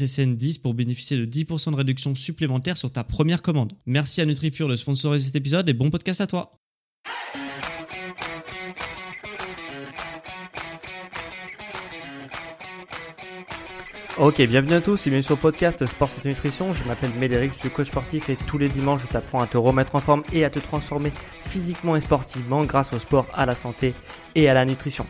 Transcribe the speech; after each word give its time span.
SSN10 0.00 0.60
pour 0.60 0.74
bénéficier 0.74 1.16
de 1.16 1.26
10% 1.26 1.72
de 1.72 1.76
réduction 1.76 2.14
supplémentaire 2.14 2.76
sur 2.76 2.90
ta 2.90 3.04
première 3.04 3.42
commande. 3.42 3.72
Merci 3.86 4.20
à 4.20 4.26
NutriPure 4.26 4.68
de 4.68 4.76
sponsoriser 4.76 5.26
cet 5.26 5.36
épisode 5.36 5.68
et 5.68 5.74
bon 5.74 5.90
podcast 5.90 6.20
à 6.20 6.26
toi. 6.26 6.52
Ok, 14.22 14.42
bienvenue 14.42 14.74
à 14.74 14.82
tous 14.82 15.06
et 15.06 15.10
bienvenue 15.10 15.22
sur 15.22 15.36
le 15.36 15.40
podcast 15.40 15.86
Sport 15.86 16.10
Santé 16.10 16.28
Nutrition. 16.28 16.74
Je 16.74 16.84
m'appelle 16.84 17.08
Médéric, 17.18 17.54
je 17.54 17.58
suis 17.58 17.70
coach 17.70 17.86
sportif 17.86 18.28
et 18.28 18.36
tous 18.36 18.58
les 18.58 18.68
dimanches 18.68 19.00
je 19.04 19.06
t'apprends 19.06 19.40
à 19.40 19.46
te 19.46 19.56
remettre 19.56 19.94
en 19.94 20.00
forme 20.00 20.24
et 20.34 20.44
à 20.44 20.50
te 20.50 20.58
transformer 20.58 21.10
physiquement 21.40 21.96
et 21.96 22.02
sportivement 22.02 22.66
grâce 22.66 22.92
au 22.92 22.98
sport, 22.98 23.26
à 23.32 23.46
la 23.46 23.54
santé 23.54 23.94
et 24.34 24.50
à 24.50 24.52
la 24.52 24.66
nutrition. 24.66 25.06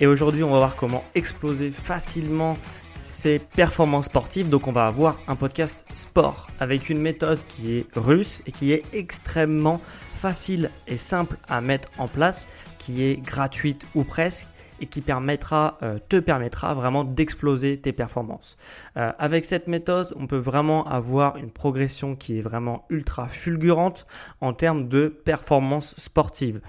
Et 0.00 0.06
aujourd'hui, 0.06 0.42
on 0.44 0.50
va 0.50 0.56
voir 0.56 0.76
comment 0.76 1.04
exploser 1.14 1.70
facilement 1.72 2.56
ses 3.04 3.38
performances 3.38 4.06
sportives. 4.06 4.48
Donc 4.48 4.66
on 4.66 4.72
va 4.72 4.86
avoir 4.86 5.20
un 5.28 5.36
podcast 5.36 5.86
sport 5.94 6.48
avec 6.58 6.88
une 6.88 7.00
méthode 7.00 7.38
qui 7.46 7.76
est 7.76 7.86
russe 7.94 8.42
et 8.46 8.52
qui 8.52 8.72
est 8.72 8.82
extrêmement 8.94 9.80
facile 10.14 10.70
et 10.86 10.96
simple 10.96 11.36
à 11.48 11.60
mettre 11.60 11.90
en 11.98 12.08
place, 12.08 12.48
qui 12.78 13.04
est 13.04 13.16
gratuite 13.16 13.86
ou 13.94 14.04
presque 14.04 14.48
et 14.80 14.86
qui 14.86 15.02
permettra, 15.02 15.78
euh, 15.82 15.98
te 16.08 16.18
permettra 16.18 16.74
vraiment 16.74 17.04
d'exploser 17.04 17.78
tes 17.80 17.92
performances. 17.92 18.56
Euh, 18.96 19.12
avec 19.18 19.44
cette 19.44 19.68
méthode, 19.68 20.12
on 20.16 20.26
peut 20.26 20.38
vraiment 20.38 20.84
avoir 20.86 21.36
une 21.36 21.50
progression 21.50 22.16
qui 22.16 22.38
est 22.38 22.40
vraiment 22.40 22.84
ultra 22.88 23.28
fulgurante 23.28 24.06
en 24.40 24.52
termes 24.52 24.88
de 24.88 25.08
performance 25.08 25.94
sportive. 25.98 26.60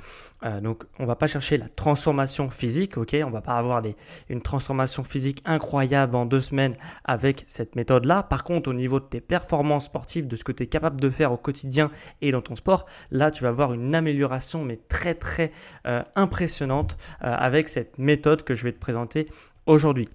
Euh, 0.45 0.61
donc, 0.61 0.83
on 0.99 1.05
va 1.05 1.15
pas 1.15 1.27
chercher 1.27 1.57
la 1.57 1.67
transformation 1.69 2.49
physique, 2.49 2.97
ok? 2.97 3.15
On 3.25 3.31
va 3.31 3.41
pas 3.41 3.57
avoir 3.57 3.81
une 4.29 4.41
transformation 4.41 5.03
physique 5.03 5.41
incroyable 5.45 6.15
en 6.15 6.25
deux 6.25 6.41
semaines 6.41 6.75
avec 7.03 7.45
cette 7.47 7.75
méthode-là. 7.75 8.23
Par 8.23 8.43
contre, 8.43 8.69
au 8.69 8.73
niveau 8.73 8.99
de 8.99 9.05
tes 9.05 9.21
performances 9.21 9.85
sportives, 9.85 10.27
de 10.27 10.35
ce 10.35 10.43
que 10.43 10.51
tu 10.51 10.63
es 10.63 10.67
capable 10.67 11.01
de 11.01 11.09
faire 11.09 11.31
au 11.31 11.37
quotidien 11.37 11.89
et 12.21 12.31
dans 12.31 12.41
ton 12.41 12.55
sport, 12.55 12.85
là, 13.11 13.31
tu 13.31 13.43
vas 13.43 13.49
avoir 13.49 13.73
une 13.73 13.95
amélioration, 13.95 14.63
mais 14.63 14.77
très 14.77 15.15
très 15.15 15.51
euh, 15.87 16.03
impressionnante 16.15 16.97
euh, 17.23 17.33
avec 17.35 17.69
cette 17.69 17.97
méthode 17.97 18.43
que 18.43 18.55
je 18.55 18.63
vais 18.63 18.71
te 18.71 18.79
présenter 18.79 19.27
aujourd'hui. 19.65 20.09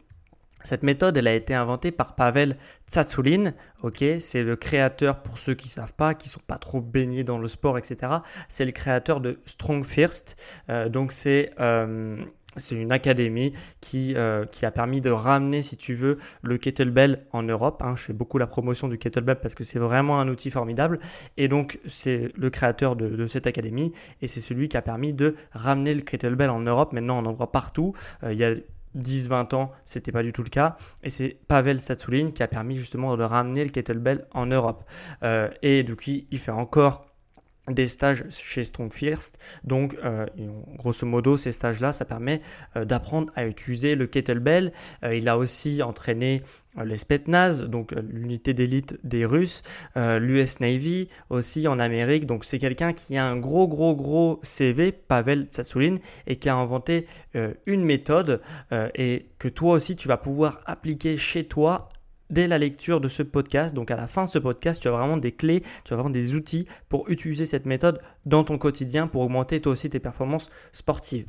Cette 0.63 0.83
méthode, 0.83 1.17
elle 1.17 1.29
a 1.29 1.35
été 1.35 1.55
inventée 1.55 1.91
par 1.91 2.15
Pavel 2.15 2.57
Tsatsouline. 2.87 3.55
Ok, 3.83 4.05
c'est 4.19 4.43
le 4.43 4.57
créateur, 4.57 5.23
pour 5.23 5.39
ceux 5.39 5.55
qui 5.55 5.69
savent 5.69 5.95
pas, 5.95 6.15
qui 6.15 6.29
sont 6.29 6.41
pas 6.47 6.59
trop 6.59 6.81
baignés 6.81 7.25
dans 7.25 7.39
le 7.39 7.49
sport, 7.49 7.79
etc. 7.79 8.13
C'est 8.49 8.67
le 8.67 8.73
créateur 8.73 9.21
de 9.21 9.41
Strong 9.47 9.85
First. 9.85 10.37
Euh, 10.69 10.89
donc 10.89 11.13
c'est 11.13 11.53
euh, 11.61 12.17
c'est 12.57 12.75
une 12.75 12.91
académie 12.91 13.53
qui, 13.81 14.15
euh, 14.17 14.45
qui 14.45 14.67
a 14.67 14.73
permis 14.73 15.01
de 15.01 15.11
ramener, 15.11 15.63
si 15.63 15.77
tu 15.77 15.95
veux, 15.95 16.19
le 16.43 16.59
kettlebell 16.59 17.25
en 17.33 17.45
Europe. 17.45 17.81
Hein. 17.85 17.95
Je 17.97 18.03
fais 18.03 18.13
beaucoup 18.13 18.39
la 18.39 18.49
promotion 18.49 18.89
du 18.89 18.99
kettlebell 18.99 19.39
parce 19.41 19.55
que 19.55 19.63
c'est 19.63 19.79
vraiment 19.79 20.21
un 20.21 20.29
outil 20.29 20.51
formidable. 20.51 20.99
Et 21.37 21.47
donc, 21.47 21.79
c'est 21.87 22.33
le 22.37 22.51
créateur 22.51 22.97
de, 22.97 23.09
de, 23.09 23.27
cette 23.29 23.47
académie 23.47 23.93
et 24.21 24.27
c'est 24.27 24.41
celui 24.41 24.69
qui 24.69 24.77
a 24.77 24.83
permis 24.83 25.15
de 25.15 25.37
ramener 25.53 25.95
le 25.95 26.01
kettlebell 26.01 26.51
en 26.51 26.61
Europe. 26.61 26.93
Maintenant, 26.93 27.23
on 27.23 27.27
en 27.27 27.33
voit 27.33 27.53
partout. 27.53 27.95
il 28.25 28.37
y 28.37 28.45
a 28.45 28.55
10-20 28.97 29.55
ans, 29.55 29.73
c'était 29.85 30.13
pas 30.13 30.23
du 30.23 30.33
tout 30.33 30.43
le 30.43 30.49
cas. 30.49 30.77
Et 31.03 31.11
c'est 31.11 31.39
Pavel 31.49 31.81
Satsouline 31.81 32.33
qui 32.33 32.43
a 32.43 32.49
permis 32.49 32.77
justement 32.77 33.17
de 33.17 33.23
ramener 33.23 33.65
le 33.65 33.71
kettlebell 33.71 34.27
en 34.33 34.47
Europe. 34.47 34.85
Euh, 35.23 35.49
et 35.63 35.83
donc 35.83 36.07
il 36.07 36.39
fait 36.39 36.51
encore 36.51 37.10
des 37.73 37.89
stages 37.89 38.25
chez 38.31 38.65
Strong 38.65 38.93
First. 38.93 39.39
Donc, 39.65 39.97
euh, 40.05 40.27
grosso 40.77 41.07
modo, 41.07 41.37
ces 41.37 41.53
stages-là, 41.53 41.93
ça 41.93 42.05
permet 42.05 42.41
euh, 42.77 42.85
d'apprendre 42.85 43.33
à 43.37 43.47
utiliser 43.47 43.95
le 43.95 44.07
kettlebell. 44.07 44.73
il 45.03 45.29
a 45.29 45.39
aussi 45.39 45.83
entraîné 45.83 46.43
euh, 46.79 46.85
les 46.85 46.97
Spetsnaz, 46.97 47.63
donc 47.63 47.93
euh, 47.93 48.01
l'unité 48.09 48.55
d'élite 48.55 48.99
des 49.03 49.25
Russes, 49.25 49.63
euh, 49.97 50.21
l'US 50.21 50.61
Navy 50.61 51.09
aussi 51.29 51.67
en 51.67 51.79
Amérique. 51.79 52.27
Donc 52.27 52.45
c'est 52.45 52.59
quelqu'un 52.59 52.93
qui 52.93 53.17
a 53.17 53.27
un 53.27 53.37
gros 53.37 53.67
gros 53.67 53.95
gros 53.97 54.39
CV, 54.43 54.93
Pavel 54.93 55.49
Tsatsoulin, 55.51 55.97
et 56.27 56.37
qui 56.37 56.49
a 56.49 56.55
inventé 56.55 57.07
une 57.67 57.85
méthode 57.85 58.41
et 58.95 59.27
que 59.39 59.49
toi 59.49 59.75
aussi 59.75 59.97
tu 59.97 60.09
vas 60.09 60.17
pouvoir 60.17 60.61
appliquer 60.67 61.17
chez 61.17 61.45
toi 61.45 61.89
dès 62.31 62.49
la 62.49 62.59
lecture 62.59 63.01
de 63.01 63.09
ce 63.09 63.23
podcast. 63.23 63.75
Donc 63.75 63.91
à 63.91 63.97
la 63.97 64.07
fin 64.07 64.25
de 64.25 64.29
ce 64.29 64.39
podcast, 64.39 64.81
tu 64.81 64.89
as 64.89 64.93
vraiment 64.93 65.17
des 65.17 65.33
clés, 65.33 65.63
tu 65.85 65.93
as 65.93 65.97
vraiment 65.97 66.11
des 66.11 66.35
outils 66.35 66.67
pour 66.89 67.09
utiliser 67.11 67.45
cette 67.45 67.67
méthode 67.67 68.01
dans 68.27 68.45
ton 68.45 68.59
quotidien 68.59 69.07
pour 69.07 69.23
augmenter 69.23 69.61
toi 69.61 69.73
aussi 69.73 69.89
tes 69.89 70.01
performances 70.01 70.51
sportives. 70.73 71.27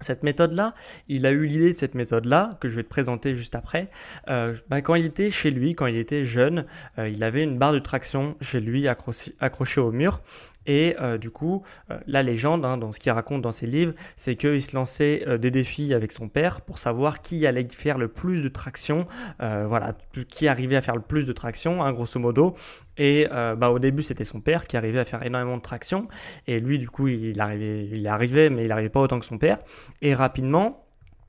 Cette 0.00 0.22
méthode-là, 0.22 0.74
il 1.08 1.26
a 1.26 1.32
eu 1.32 1.44
l'idée 1.44 1.72
de 1.72 1.76
cette 1.76 1.96
méthode-là, 1.96 2.56
que 2.60 2.68
je 2.68 2.76
vais 2.76 2.84
te 2.84 2.88
présenter 2.88 3.34
juste 3.34 3.56
après, 3.56 3.90
euh, 4.28 4.54
bah, 4.68 4.80
quand 4.80 4.94
il 4.94 5.04
était 5.04 5.32
chez 5.32 5.50
lui, 5.50 5.74
quand 5.74 5.86
il 5.86 5.96
était 5.96 6.24
jeune, 6.24 6.66
euh, 6.98 7.08
il 7.08 7.24
avait 7.24 7.42
une 7.42 7.58
barre 7.58 7.72
de 7.72 7.80
traction 7.80 8.36
chez 8.40 8.60
lui 8.60 8.86
accrochée 8.86 9.80
au 9.80 9.90
mur 9.90 10.22
et 10.66 10.94
euh, 11.00 11.18
du 11.18 11.30
coup, 11.30 11.62
euh, 11.90 11.98
la 12.06 12.22
légende, 12.22 12.64
hein, 12.64 12.76
dans 12.76 12.92
ce 12.92 13.00
qu'il 13.00 13.10
raconte 13.10 13.42
dans 13.42 13.52
ses 13.52 13.66
livres, 13.66 13.94
c'est 14.16 14.36
qu'il 14.36 14.62
se 14.62 14.76
lançait 14.76 15.24
euh, 15.26 15.38
des 15.38 15.50
défis 15.50 15.94
avec 15.94 16.12
son 16.12 16.28
père 16.28 16.60
pour 16.60 16.78
savoir 16.78 17.22
qui 17.22 17.46
allait 17.46 17.66
faire 17.70 17.98
le 17.98 18.08
plus 18.08 18.42
de 18.42 18.48
traction, 18.48 19.06
voilà, 19.38 19.96
qui 20.28 20.48
arrivait 20.48 20.76
à 20.76 20.80
faire 20.80 20.94
le 20.94 21.02
plus 21.02 21.24
de 21.24 21.32
traction, 21.32 21.82
hein, 21.82 21.92
grosso 21.92 22.20
modo. 22.20 22.54
Et 22.96 23.26
bah, 23.30 23.70
au 23.70 23.78
début, 23.78 24.02
c'était 24.02 24.24
son 24.24 24.40
père 24.40 24.66
qui 24.66 24.76
arrivait 24.76 24.98
à 24.98 25.04
faire 25.04 25.24
énormément 25.24 25.56
de 25.56 25.62
traction. 25.62 26.08
Et 26.46 26.60
lui, 26.60 26.78
du 26.78 26.88
coup, 26.88 27.08
il 27.08 27.40
arrivait, 27.40 27.86
il 27.86 28.06
arrivait, 28.06 28.50
mais 28.50 28.62
il 28.64 28.68
n'arrivait 28.68 28.88
pas 28.88 29.00
autant 29.00 29.18
que 29.18 29.26
son 29.26 29.38
père. 29.38 29.58
Et 30.02 30.14
rapidement, 30.14 30.87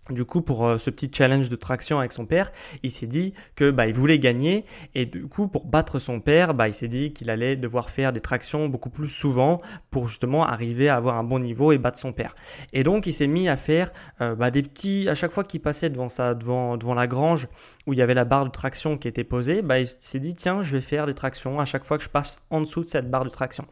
du 0.10 0.26
coup, 0.26 0.42
pour 0.42 0.66
euh, 0.66 0.78
ce 0.78 0.90
petit 0.90 1.10
challenge 1.14 1.50
de 1.50 1.56
traction 1.56 2.00
avec 2.00 2.12
son 2.12 2.26
père, 2.26 2.52
il 2.84 2.92
s'est 2.92 3.08
dit 3.08 3.34
que 3.56 3.72
bah, 3.72 3.88
il 3.88 3.94
voulait 3.94 4.20
gagner 4.20 4.64
et 4.96 5.06
du 5.06 5.28
coup, 5.28 5.48
pour 5.48 5.66
battre 5.66 6.00
son 6.00 6.20
père, 6.20 6.54
bah, 6.54 6.68
il 6.68 6.74
s'est 6.74 6.88
dit 6.88 7.14
qu'il 7.14 7.30
allait 7.30 7.56
devoir 7.56 7.90
faire 7.90 8.14
des 8.14 8.20
tractions 8.20 8.68
beaucoup 8.68 8.90
plus 8.90 9.10
souvent 9.10 9.62
pour 9.92 10.08
justement 10.08 10.46
arriver 10.46 10.90
à 10.90 10.96
avoir 10.96 11.18
un 11.18 11.24
bon 11.24 11.40
niveau 11.40 11.72
et 11.72 11.78
battre 11.78 11.98
son 11.98 12.14
père. 12.14 12.36
Et 12.74 12.84
donc, 12.84 13.08
il 13.08 13.14
s'est 13.14 13.28
mis 13.28 13.50
à 13.50 13.56
faire 13.56 13.92
euh, 14.22 14.36
bah, 14.36 14.52
des 14.52 14.62
petits 14.62 15.08
à 15.10 15.16
chaque 15.16 15.32
fois 15.32 15.44
qu'il 15.44 15.62
passait 15.62 15.90
devant 15.90 16.08
devant 16.08 16.78
devant 16.78 16.94
la 16.94 17.08
grange 17.08 17.48
où 17.86 17.94
il 17.94 18.00
y 18.00 18.02
avait 18.02 18.14
la 18.14 18.26
barre 18.26 18.46
de 18.46 18.52
traction 18.52 18.98
qui 18.98 19.08
était 19.08 19.24
posée, 19.24 19.62
bah, 19.62 19.80
il 19.80 19.88
s'est 19.88 20.20
dit 20.20 20.34
tiens, 20.34 20.62
je 20.62 20.76
vais 20.76 20.82
faire 20.82 21.06
des 21.06 21.14
tractions 21.14 21.60
à 21.60 21.66
chaque 21.66 21.84
fois 21.84 21.98
que 21.98 22.04
je 22.04 22.10
passe 22.10 22.38
en 22.50 22.62
dessous 22.62 22.84
de 22.84 22.90
cette 22.90 23.10
barre 23.10 23.26
de 23.26 23.30
traction. 23.30 23.66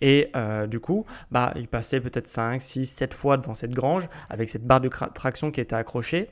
Et 0.00 0.30
euh, 0.36 0.66
du 0.66 0.80
coup, 0.80 1.04
bah, 1.30 1.52
il 1.56 1.68
passait 1.68 2.00
peut-être 2.00 2.26
5, 2.26 2.60
6, 2.60 2.86
7 2.86 3.14
fois 3.14 3.36
devant 3.36 3.54
cette 3.54 3.72
grange 3.72 4.08
avec 4.28 4.48
cette 4.48 4.64
barre 4.64 4.80
de 4.80 4.88
traction 4.88 5.50
qui 5.50 5.60
était 5.60 5.76
accroché. 5.80 6.30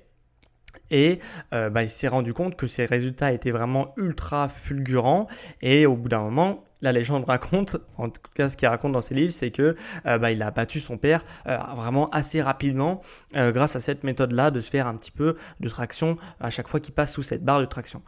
Et 0.90 1.18
euh, 1.52 1.70
bah, 1.70 1.82
il 1.82 1.88
s'est 1.88 2.08
rendu 2.08 2.32
compte 2.32 2.56
que 2.56 2.66
ses 2.66 2.84
résultats 2.84 3.32
étaient 3.32 3.50
vraiment 3.50 3.94
ultra 3.96 4.48
fulgurants. 4.48 5.28
Et 5.60 5.86
au 5.86 5.96
bout 5.96 6.08
d'un 6.08 6.20
moment, 6.20 6.64
la 6.80 6.92
légende 6.92 7.24
raconte, 7.24 7.76
en 7.96 8.08
tout 8.08 8.20
cas 8.34 8.48
ce 8.48 8.56
qu'il 8.56 8.68
raconte 8.68 8.92
dans 8.92 9.00
ses 9.00 9.14
livres, 9.14 9.32
c'est 9.32 9.50
que 9.50 9.76
euh, 10.06 10.18
bah, 10.18 10.30
il 10.30 10.42
a 10.42 10.50
battu 10.50 10.80
son 10.80 10.96
père 10.96 11.24
euh, 11.46 11.56
vraiment 11.76 12.08
assez 12.10 12.40
rapidement 12.40 13.00
euh, 13.36 13.52
grâce 13.52 13.76
à 13.76 13.80
cette 13.80 14.04
méthode-là 14.04 14.50
de 14.50 14.60
se 14.60 14.70
faire 14.70 14.86
un 14.86 14.94
petit 14.94 15.10
peu 15.10 15.36
de 15.60 15.68
traction 15.68 16.16
à 16.40 16.50
chaque 16.50 16.68
fois 16.68 16.80
qu'il 16.80 16.94
passe 16.94 17.12
sous 17.12 17.22
cette 17.22 17.44
barre 17.44 17.60
de 17.60 17.64
traction. 17.64 18.02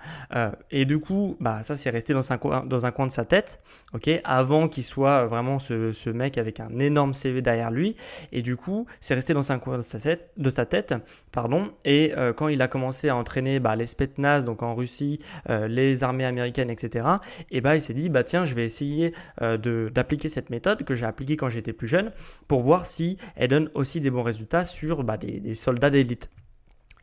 et 0.70 0.84
du 0.84 0.98
coup, 0.98 1.36
bah, 1.40 1.62
ça 1.62 1.76
c'est 1.76 1.90
resté 1.90 2.12
dans 2.12 2.32
un, 2.32 2.38
coin, 2.38 2.64
dans 2.64 2.86
un 2.86 2.90
coin 2.90 3.06
de 3.06 3.10
sa 3.10 3.24
tête, 3.24 3.60
ok, 3.92 4.08
avant 4.24 4.68
qu'il 4.68 4.84
soit 4.84 5.26
vraiment 5.26 5.58
ce, 5.58 6.10
mec 6.10 6.38
avec 6.38 6.60
un 6.60 6.78
énorme 6.78 7.14
CV 7.14 7.42
derrière 7.42 7.70
lui. 7.70 7.96
Et 8.32 8.42
du 8.42 8.56
coup, 8.56 8.86
c'est 9.00 9.14
resté 9.14 9.34
dans 9.34 9.52
un 9.52 9.58
coin 9.58 9.78
de 9.78 9.82
sa 9.82 9.98
tête, 9.98 10.30
de 10.36 10.50
sa 10.50 10.66
tête 10.66 10.94
pardon. 11.32 11.70
Et 11.84 12.12
quand 12.36 12.48
il 12.48 12.60
a 12.62 12.68
commencé 12.68 13.08
à 13.08 13.16
entraîner 13.16 13.60
bah, 13.60 13.76
les 13.76 13.86
Spetsnaz, 13.86 14.44
donc 14.44 14.62
en 14.62 14.74
Russie, 14.74 15.20
les 15.48 16.04
armées 16.04 16.24
américaines, 16.24 16.70
etc. 16.70 17.06
Et 17.50 17.60
bah 17.60 17.76
il 17.76 17.82
s'est 17.82 17.94
dit 17.94 18.08
bah 18.08 18.22
tiens, 18.22 18.44
je 18.44 18.54
vais 18.54 18.59
essayer 18.64 19.14
euh, 19.42 19.90
d'appliquer 19.90 20.28
cette 20.28 20.50
méthode 20.50 20.84
que 20.84 20.94
j'ai 20.94 21.06
appliquée 21.06 21.36
quand 21.36 21.48
j'étais 21.48 21.72
plus 21.72 21.88
jeune 21.88 22.12
pour 22.48 22.60
voir 22.60 22.86
si 22.86 23.16
elle 23.36 23.48
donne 23.48 23.70
aussi 23.74 24.00
des 24.00 24.10
bons 24.10 24.22
résultats 24.22 24.64
sur 24.64 25.04
bah, 25.04 25.16
des 25.16 25.54
soldats 25.54 25.90
d'élite. 25.90 26.30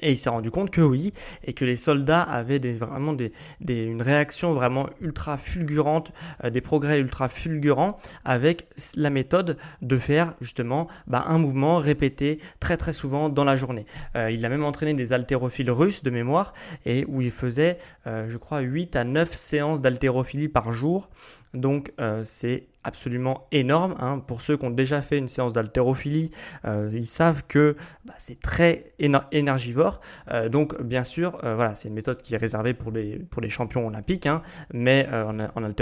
Et 0.01 0.11
il 0.11 0.17
s'est 0.17 0.29
rendu 0.29 0.51
compte 0.51 0.69
que 0.69 0.81
oui, 0.81 1.11
et 1.43 1.53
que 1.53 1.65
les 1.65 1.75
soldats 1.75 2.21
avaient 2.21 2.59
vraiment 2.59 3.13
des, 3.13 3.31
des, 3.61 3.83
une 3.83 4.01
réaction 4.01 4.53
vraiment 4.53 4.89
ultra 5.01 5.37
fulgurante, 5.37 6.11
euh, 6.43 6.49
des 6.51 6.61
progrès 6.61 6.99
ultra 6.99 7.29
fulgurants 7.29 7.95
avec 8.23 8.67
la 8.95 9.09
méthode 9.09 9.57
de 9.81 9.97
faire 9.97 10.35
justement 10.39 10.87
bah, 11.07 11.25
un 11.27 11.39
mouvement 11.39 11.77
répété 11.77 12.39
très 12.59 12.77
très 12.77 12.93
souvent 12.93 13.29
dans 13.29 13.43
la 13.43 13.57
journée. 13.57 13.87
Euh, 14.15 14.29
il 14.29 14.45
a 14.45 14.49
même 14.49 14.63
entraîné 14.63 14.93
des 14.93 15.13
haltérophiles 15.13 15.71
russes 15.71 16.03
de 16.03 16.11
mémoire, 16.11 16.53
et 16.85 17.05
où 17.07 17.21
il 17.21 17.31
faisait, 17.31 17.77
je 18.05 18.37
crois, 18.37 18.59
8 18.59 18.95
à 18.95 19.03
9 19.03 19.35
séances 19.35 19.81
d'haltérophilie 19.81 20.47
par 20.47 20.71
jour. 20.71 21.09
Donc 21.53 21.91
c'est 22.23 22.67
absolument 22.87 23.47
énorme. 23.51 23.95
Hein. 23.99 24.23
Pour 24.25 24.41
ceux 24.41 24.55
qui 24.57 24.65
ont 24.65 24.71
déjà 24.71 25.01
fait 25.01 25.17
une 25.17 25.27
séance 25.27 25.51
d'haltérophilie, 25.51 26.31
euh, 26.65 26.89
ils 26.93 27.05
savent 27.05 27.43
que 27.47 27.75
bah, 28.05 28.13
c'est 28.17 28.39
très 28.39 28.93
énergivore. 28.97 29.99
Euh, 30.31 30.47
donc 30.47 30.81
bien 30.81 31.03
sûr, 31.03 31.37
euh, 31.43 31.55
voilà, 31.55 31.75
c'est 31.75 31.89
une 31.89 31.95
méthode 31.95 32.21
qui 32.21 32.33
est 32.33 32.37
réservée 32.37 32.73
pour 32.73 32.91
les, 32.91 33.19
pour 33.19 33.41
les 33.41 33.49
champions 33.49 33.85
olympiques, 33.85 34.25
hein, 34.25 34.41
mais 34.73 35.07
en, 35.11 35.37
en. 35.39 35.73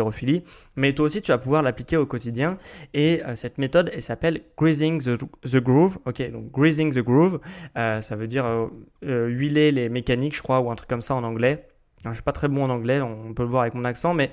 Mais 0.76 0.94
toi 0.94 1.06
aussi, 1.06 1.22
tu 1.22 1.32
vas 1.32 1.38
pouvoir 1.38 1.62
l'appliquer 1.62 1.98
au 1.98 2.08
quotidien. 2.08 2.58
Et 2.94 3.22
cette 3.36 3.60
méthode, 3.60 3.92
elle 3.94 4.02
s'appelle 4.02 4.42
Greasing 4.58 5.00
the, 5.02 5.58
Groove. 5.58 6.00
Ok, 6.06 6.32
donc 6.32 6.52
Greasing 6.52 6.92
the 6.92 7.00
Groove, 7.00 7.40
ça 7.76 8.16
veut 8.16 8.28
dire 8.28 8.46
huiler 9.04 9.72
les 9.72 9.90
mécaniques, 9.90 10.36
je 10.36 10.42
crois, 10.42 10.60
ou 10.60 10.72
un 10.72 10.76
truc 10.76 10.90
comme 10.90 11.02
ça 11.02 11.14
en 11.14 11.24
anglais. 11.24 11.68
je 12.04 12.10
ne 12.10 12.14
suis 12.14 12.24
pas 12.24 12.32
très 12.32 12.48
bon 12.48 12.64
en 12.64 12.70
anglais, 12.70 13.00
on 13.02 13.34
peut 13.34 13.44
le 13.44 13.50
voir 13.50 13.62
avec 13.62 13.76
mon 13.76 13.86
accent, 13.86 14.14
mais 14.14 14.32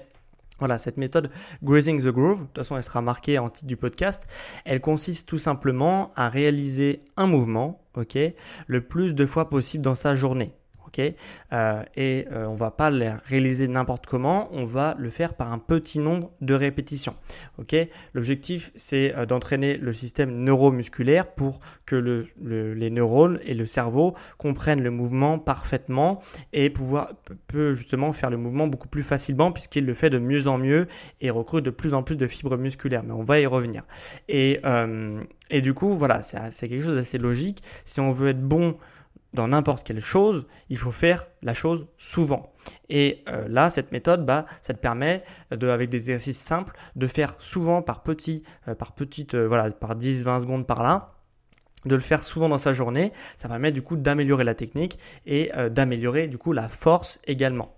voilà, 0.63 0.79
cette 0.79 0.97
méthode 0.97 1.29
Grazing 1.65 2.01
the 2.01 2.07
Groove, 2.07 2.43
de 2.43 2.45
toute 2.45 2.59
façon 2.59 2.77
elle 2.77 2.85
sera 2.85 3.03
marquée 3.03 3.37
en 3.41 3.51
titre 3.51 3.67
du 3.67 3.77
podcast, 3.77 4.29
elle 4.65 4.81
consiste 4.81 5.29
tout 5.29 5.39
simplement 5.39 6.13
à 6.15 6.29
réaliser 6.29 7.01
un 7.17 7.27
mouvement, 7.27 7.83
ok, 7.95 8.17
le 8.69 8.81
plus 8.87 9.13
de 9.13 9.27
fois 9.27 9.51
possible 9.51 9.83
dans 9.83 9.97
sa 9.97 10.15
journée. 10.15 10.55
Euh, 11.53 11.83
et 11.97 12.27
on 12.31 12.35
euh, 12.35 12.47
on 12.53 12.55
va 12.55 12.71
pas 12.71 12.91
le 12.91 13.13
réaliser 13.29 13.67
n'importe 13.67 14.05
comment, 14.05 14.49
on 14.53 14.65
va 14.65 14.95
le 14.99 15.09
faire 15.09 15.35
par 15.35 15.53
un 15.53 15.59
petit 15.59 15.99
nombre 15.99 16.31
de 16.43 16.53
répétitions. 16.53 17.15
L'objectif 18.13 18.73
c'est 18.75 19.15
euh, 19.17 19.25
d'entraîner 19.25 19.79
le 19.79 19.93
système 19.95 20.45
neuromusculaire 20.45 21.29
pour 21.33 21.61
que 21.87 21.97
les 21.97 22.91
neurones 22.91 23.41
et 23.45 23.55
le 23.55 23.65
cerveau 23.65 24.15
comprennent 24.37 24.83
le 24.83 24.91
mouvement 24.91 25.39
parfaitement 25.39 26.21
et 26.53 26.69
pouvoir 26.69 27.13
justement 27.55 28.13
faire 28.13 28.29
le 28.29 28.37
mouvement 28.37 28.67
beaucoup 28.67 28.89
plus 28.89 29.03
facilement 29.03 29.51
puisqu'il 29.51 29.87
le 29.87 29.95
fait 29.95 30.11
de 30.11 30.19
mieux 30.19 30.47
en 30.47 30.59
mieux 30.59 30.89
et 31.23 31.31
recrute 31.31 31.65
de 31.65 31.71
plus 31.71 31.95
en 31.95 32.03
plus 32.03 32.17
de 32.17 32.27
fibres 32.27 32.59
musculaires. 32.59 33.03
Mais 33.03 33.13
on 33.13 33.23
va 33.23 33.41
y 33.41 33.47
revenir. 33.47 33.83
Et, 34.29 34.61
et 35.51 35.61
du 35.61 35.75
coup, 35.75 35.95
voilà, 35.95 36.23
c'est 36.23 36.69
quelque 36.69 36.85
chose 36.85 36.97
d'assez 36.97 37.19
logique. 37.19 37.63
Si 37.85 38.01
on 38.01 38.11
veut 38.11 38.29
être 38.29 38.43
bon 38.43 38.77
dans 39.35 39.49
n'importe 39.49 39.87
quelle 39.87 40.01
chose, 40.01 40.47
il 40.69 40.77
faut 40.77 40.91
faire 40.91 41.27
la 41.43 41.55
chose 41.55 41.87
souvent. 41.97 42.53
Et 42.89 43.25
euh, 43.29 43.47
là, 43.49 43.71
cette 43.71 43.93
méthode, 43.93 44.27
bah, 44.27 44.47
ça 44.61 44.75
te 44.75 44.79
permet, 44.79 45.25
de, 45.51 45.69
avec 45.69 45.91
des 45.91 45.99
exercices 45.99 46.39
simples, 46.39 46.77
de 46.97 47.07
faire 47.07 47.35
souvent 47.39 47.83
par 47.83 48.03
petit, 48.03 48.43
euh, 48.69 48.75
par 48.75 48.93
petite, 48.93 49.35
euh, 49.35 49.47
voilà, 49.47 49.71
par 49.71 49.97
10-20 49.97 50.43
secondes 50.43 50.67
par 50.67 50.83
là, 50.83 51.15
de 51.85 51.95
le 51.95 52.01
faire 52.01 52.23
souvent 52.23 52.49
dans 52.49 52.59
sa 52.59 52.73
journée, 52.73 53.13
ça 53.37 53.49
permet 53.49 53.73
du 53.73 53.83
coup 53.83 53.97
d'améliorer 53.97 54.45
la 54.45 54.55
technique 54.55 54.99
et 55.27 55.51
d'améliorer 55.71 56.29
du 56.29 56.39
coup 56.39 56.53
la 56.53 56.69
force 56.69 57.21
également. 57.27 57.75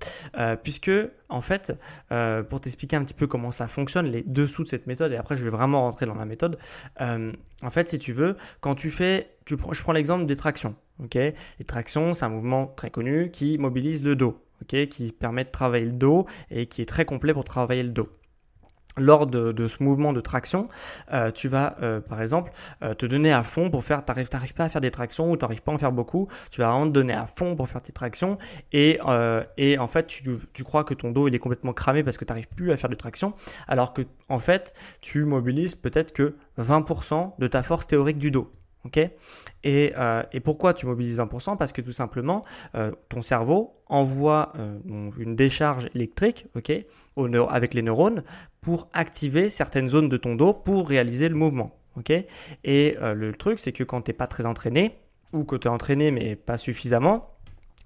puisque 0.62 0.90
en 1.28 1.40
fait, 1.40 1.72
pour 2.48 2.60
t'expliquer 2.60 2.96
un 2.96 3.04
petit 3.04 3.14
peu 3.14 3.26
comment 3.26 3.50
ça 3.50 3.66
fonctionne, 3.66 4.06
les 4.06 4.22
dessous 4.22 4.62
de 4.64 4.68
cette 4.68 4.86
méthode, 4.86 5.12
et 5.12 5.16
après 5.16 5.36
je 5.36 5.44
vais 5.44 5.50
vraiment 5.50 5.82
rentrer 5.82 6.06
dans 6.06 6.14
la 6.14 6.24
méthode, 6.24 6.58
en 7.00 7.70
fait 7.70 7.88
si 7.88 7.98
tu 7.98 8.12
veux, 8.12 8.36
quand 8.60 8.74
tu 8.74 8.90
fais, 8.90 9.30
je 9.46 9.82
prends 9.82 9.92
l'exemple 9.92 10.26
des 10.26 10.36
tractions. 10.36 10.74
Les 11.14 11.34
tractions, 11.66 12.12
c'est 12.12 12.24
un 12.24 12.30
mouvement 12.30 12.66
très 12.66 12.90
connu 12.90 13.30
qui 13.30 13.58
mobilise 13.58 14.04
le 14.04 14.16
dos, 14.16 14.42
qui 14.68 15.12
permet 15.12 15.44
de 15.44 15.50
travailler 15.50 15.86
le 15.86 15.92
dos 15.92 16.26
et 16.50 16.66
qui 16.66 16.82
est 16.82 16.86
très 16.86 17.04
complet 17.04 17.32
pour 17.32 17.44
travailler 17.44 17.82
le 17.82 17.90
dos 17.90 18.08
lors 18.96 19.26
de, 19.26 19.66
ce 19.66 19.82
mouvement 19.82 20.12
de 20.12 20.20
traction, 20.20 20.68
euh, 21.12 21.30
tu 21.30 21.48
vas 21.48 21.76
euh, 21.82 22.00
par 22.00 22.20
exemple 22.22 22.52
euh, 22.82 22.94
te 22.94 23.06
donner 23.06 23.32
à 23.32 23.42
fond 23.42 23.70
pour 23.70 23.84
faire, 23.84 24.04
t'arrives, 24.04 24.28
t'arrives 24.28 24.54
pas 24.54 24.64
à 24.64 24.68
faire 24.68 24.80
des 24.80 24.90
tractions 24.90 25.30
ou 25.30 25.36
t'arrives 25.36 25.62
pas 25.62 25.72
à 25.72 25.74
en 25.74 25.78
faire 25.78 25.92
beaucoup, 25.92 26.28
tu 26.50 26.60
vas 26.60 26.70
vraiment 26.70 26.86
te 26.86 26.92
donner 26.92 27.14
à 27.14 27.26
fond 27.26 27.56
pour 27.56 27.68
faire 27.68 27.82
tes 27.82 27.92
tractions 27.92 28.38
et, 28.72 28.98
et 29.56 29.78
en 29.78 29.88
fait 29.88 30.06
tu, 30.06 30.22
tu, 30.52 30.64
crois 30.64 30.84
que 30.84 30.94
ton 30.94 31.10
dos 31.10 31.28
il 31.28 31.34
est 31.34 31.38
complètement 31.38 31.72
cramé 31.72 32.02
parce 32.02 32.16
que 32.16 32.24
tu 32.24 32.30
n'arrives 32.30 32.48
plus 32.48 32.72
à 32.72 32.76
faire 32.76 32.90
de 32.90 32.94
traction 32.94 33.34
alors 33.68 33.92
que 33.92 34.02
en 34.28 34.38
fait 34.38 34.74
tu 35.00 35.24
mobilises 35.24 35.74
peut-être 35.74 36.12
que 36.12 36.36
20% 36.58 37.32
de 37.38 37.46
ta 37.46 37.62
force 37.62 37.86
théorique 37.86 38.18
du 38.18 38.30
dos. 38.30 38.50
Euh, 39.66 40.22
et, 40.32 40.40
pourquoi 40.40 40.74
tu 40.74 40.86
mobilises 40.86 41.18
20% 41.18 41.56
Parce 41.56 41.72
que 41.72 41.80
tout 41.80 41.92
simplement, 41.92 42.42
euh, 42.74 42.92
ton 43.08 43.22
cerveau 43.22 43.74
envoie 43.86 44.52
euh, 44.58 44.78
une 45.18 45.36
décharge 45.36 45.88
électrique 45.94 46.46
avec 47.48 47.74
les 47.74 47.82
neurones 47.82 48.24
pour 48.60 48.88
activer 48.92 49.48
certaines 49.48 49.88
zones 49.88 50.08
de 50.08 50.16
ton 50.16 50.34
dos 50.34 50.52
pour 50.52 50.88
réaliser 50.88 51.28
le 51.28 51.34
mouvement. 51.34 51.78
et 52.64 52.96
le 53.00 53.32
truc, 53.32 53.58
c'est 53.58 53.72
que 53.72 53.84
quand 53.84 54.02
tu 54.02 54.10
n'es 54.10 54.16
pas 54.16 54.26
très 54.26 54.46
entraîné, 54.46 54.98
ou 55.32 55.44
que 55.44 55.56
tu 55.56 55.66
es 55.66 55.70
entraîné 55.70 56.10
mais 56.10 56.36
pas 56.36 56.56
suffisamment, 56.56 57.33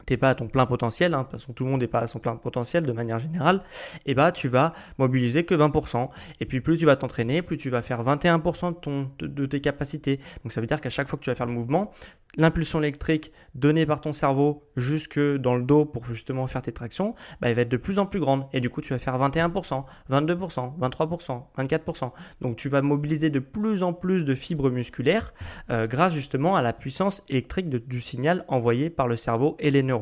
t'es 0.09 0.17
pas 0.17 0.31
à 0.31 0.35
ton 0.35 0.49
plein 0.49 0.65
potentiel, 0.65 1.13
hein, 1.13 1.27
parce 1.31 1.45
que 1.45 1.53
tout 1.53 1.65
le 1.65 1.71
monde 1.71 1.83
n'est 1.83 1.87
pas 1.87 1.99
à 1.99 2.07
son 2.07 2.19
plein 2.19 2.35
potentiel 2.35 2.85
de 2.85 2.93
manière 2.93 3.19
générale, 3.19 3.61
et 4.07 4.15
bah 4.15 4.33
tu 4.33 4.49
vas 4.49 4.73
mobiliser 4.97 5.45
que 5.45 5.55
20%. 5.55 6.09
Et 6.41 6.47
puis 6.47 6.63
plus 6.63 6.79
tu 6.79 6.87
vas 6.87 6.97
t'entraîner, 6.97 7.43
plus 7.43 7.59
tu 7.59 7.69
vas 7.69 7.83
faire 7.83 8.03
21% 8.03 8.71
de, 8.71 8.75
ton, 8.77 9.11
de, 9.19 9.47
tes 9.47 9.61
capacités. 9.61 10.19
Donc 10.43 10.53
ça 10.53 10.63
veut 10.63 10.67
dire 10.67 10.81
qu'à 10.81 10.89
chaque 10.89 11.09
fois 11.09 11.19
que 11.19 11.25
tu 11.25 11.31
vas 11.31 11.35
faire 11.35 11.47
le 11.47 11.53
mouvement, 11.53 11.91
l'impulsion 12.37 12.79
électrique 12.79 13.33
donnée 13.55 13.85
par 13.85 14.01
ton 14.01 14.13
cerveau 14.13 14.63
jusque 14.77 15.19
dans 15.19 15.55
le 15.57 15.63
dos 15.63 15.85
pour 15.85 16.07
justement 16.07 16.47
faire 16.47 16.63
tes 16.63 16.73
tractions, 16.73 17.15
bah, 17.41 17.49
elle 17.51 17.55
va 17.55 17.63
être 17.63 17.69
de 17.69 17.77
plus 17.77 17.99
en 17.99 18.07
plus 18.07 18.21
grande. 18.21 18.47
Et 18.55 18.61
du 18.61 18.71
coup, 18.71 18.81
tu 18.81 18.95
vas 18.95 18.99
faire 18.99 19.19
21%, 19.19 19.85
22%, 20.11 20.79
23%, 20.79 21.43
24%. 21.59 22.13
Donc 22.41 22.57
tu 22.57 22.71
vas 22.71 22.81
mobiliser 22.81 23.29
de 23.29 23.41
plus 23.41 23.83
en 23.83 23.93
plus 23.93 24.25
de 24.25 24.35
fibres 24.35 24.71
musculaires 24.71 25.35
euh, 25.71 25.87
grâce 25.87 26.15
justement 26.15 26.57
à 26.57 26.63
la 26.63 26.73
puissance 26.73 27.23
électrique 27.29 27.69
du 27.69 28.01
signal 28.01 28.47
envoyé 28.49 28.89
par 28.89 29.07
le 29.07 29.17
cerveau 29.17 29.57
et 29.59 29.71
les 29.71 29.83
neurones. 29.83 29.98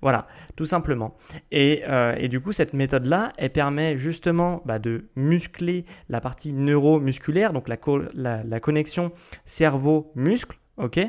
Voilà, 0.00 0.26
tout 0.56 0.66
simplement. 0.66 1.16
Et, 1.50 1.82
euh, 1.88 2.28
du 2.28 2.40
coup, 2.40 2.52
cette 2.52 2.72
méthode-là, 2.72 3.32
elle 3.38 3.50
permet 3.50 3.96
justement 3.96 4.62
bah, 4.64 4.78
de 4.78 5.06
muscler 5.16 5.84
la 6.08 6.20
partie 6.20 6.52
neuromusculaire, 6.52 7.52
donc 7.52 7.68
la 7.68 8.60
connexion 8.60 9.12
cerveau-muscle. 9.44 10.58
ok? 10.76 11.00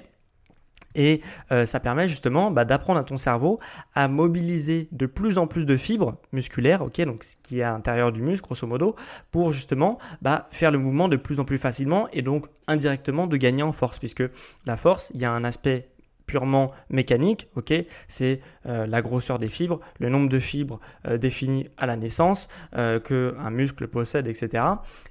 Et 0.96 1.22
euh, 1.52 1.66
ça 1.66 1.80
permet 1.80 2.08
justement 2.08 2.52
bah, 2.52 2.66
d'apprendre 2.66 3.00
à 3.00 3.04
ton 3.04 3.18
cerveau 3.18 3.60
à 3.96 4.08
mobiliser 4.08 4.88
de 4.92 5.06
plus 5.06 5.38
en 5.38 5.48
plus 5.48 5.66
de 5.66 5.78
fibres 5.78 6.18
musculaires, 6.32 6.82
ok, 6.82 7.02
donc 7.02 7.24
ce 7.24 7.36
qui 7.42 7.60
est 7.60 7.64
à 7.64 7.72
l'intérieur 7.72 8.12
du 8.12 8.22
muscle, 8.22 8.44
grosso 8.44 8.68
modo, 8.68 8.96
pour 9.32 9.52
justement 9.52 9.98
bah, 10.22 10.48
faire 10.52 10.72
le 10.72 10.78
mouvement 10.78 11.08
de 11.08 11.16
plus 11.16 11.40
en 11.40 11.46
plus 11.46 11.58
facilement 11.58 12.08
et 12.14 12.22
donc 12.22 12.48
indirectement 12.68 13.28
de 13.28 13.38
gagner 13.38 13.64
en 13.64 13.72
force, 13.72 14.00
puisque 14.00 14.24
la 14.66 14.78
force, 14.78 15.12
il 15.16 15.22
y 15.22 15.26
a 15.26 15.32
un 15.32 15.44
aspect 15.44 15.90
purement 16.34 16.72
mécanique, 16.90 17.48
ok, 17.56 17.72
c'est 18.08 18.42
euh, 18.66 18.88
la 18.88 19.04
grosseur 19.04 19.38
des 19.38 19.50
fibres, 19.50 19.80
le 20.00 20.10
nombre 20.10 20.30
de 20.30 20.40
fibres 20.40 20.80
euh, 21.08 21.20
défini 21.20 21.68
à 21.78 21.86
la 21.86 21.96
naissance 21.96 22.48
euh, 22.76 23.00
qu'un 23.00 23.52
muscle 23.52 23.88
possède, 23.88 24.26
etc. 24.26 24.64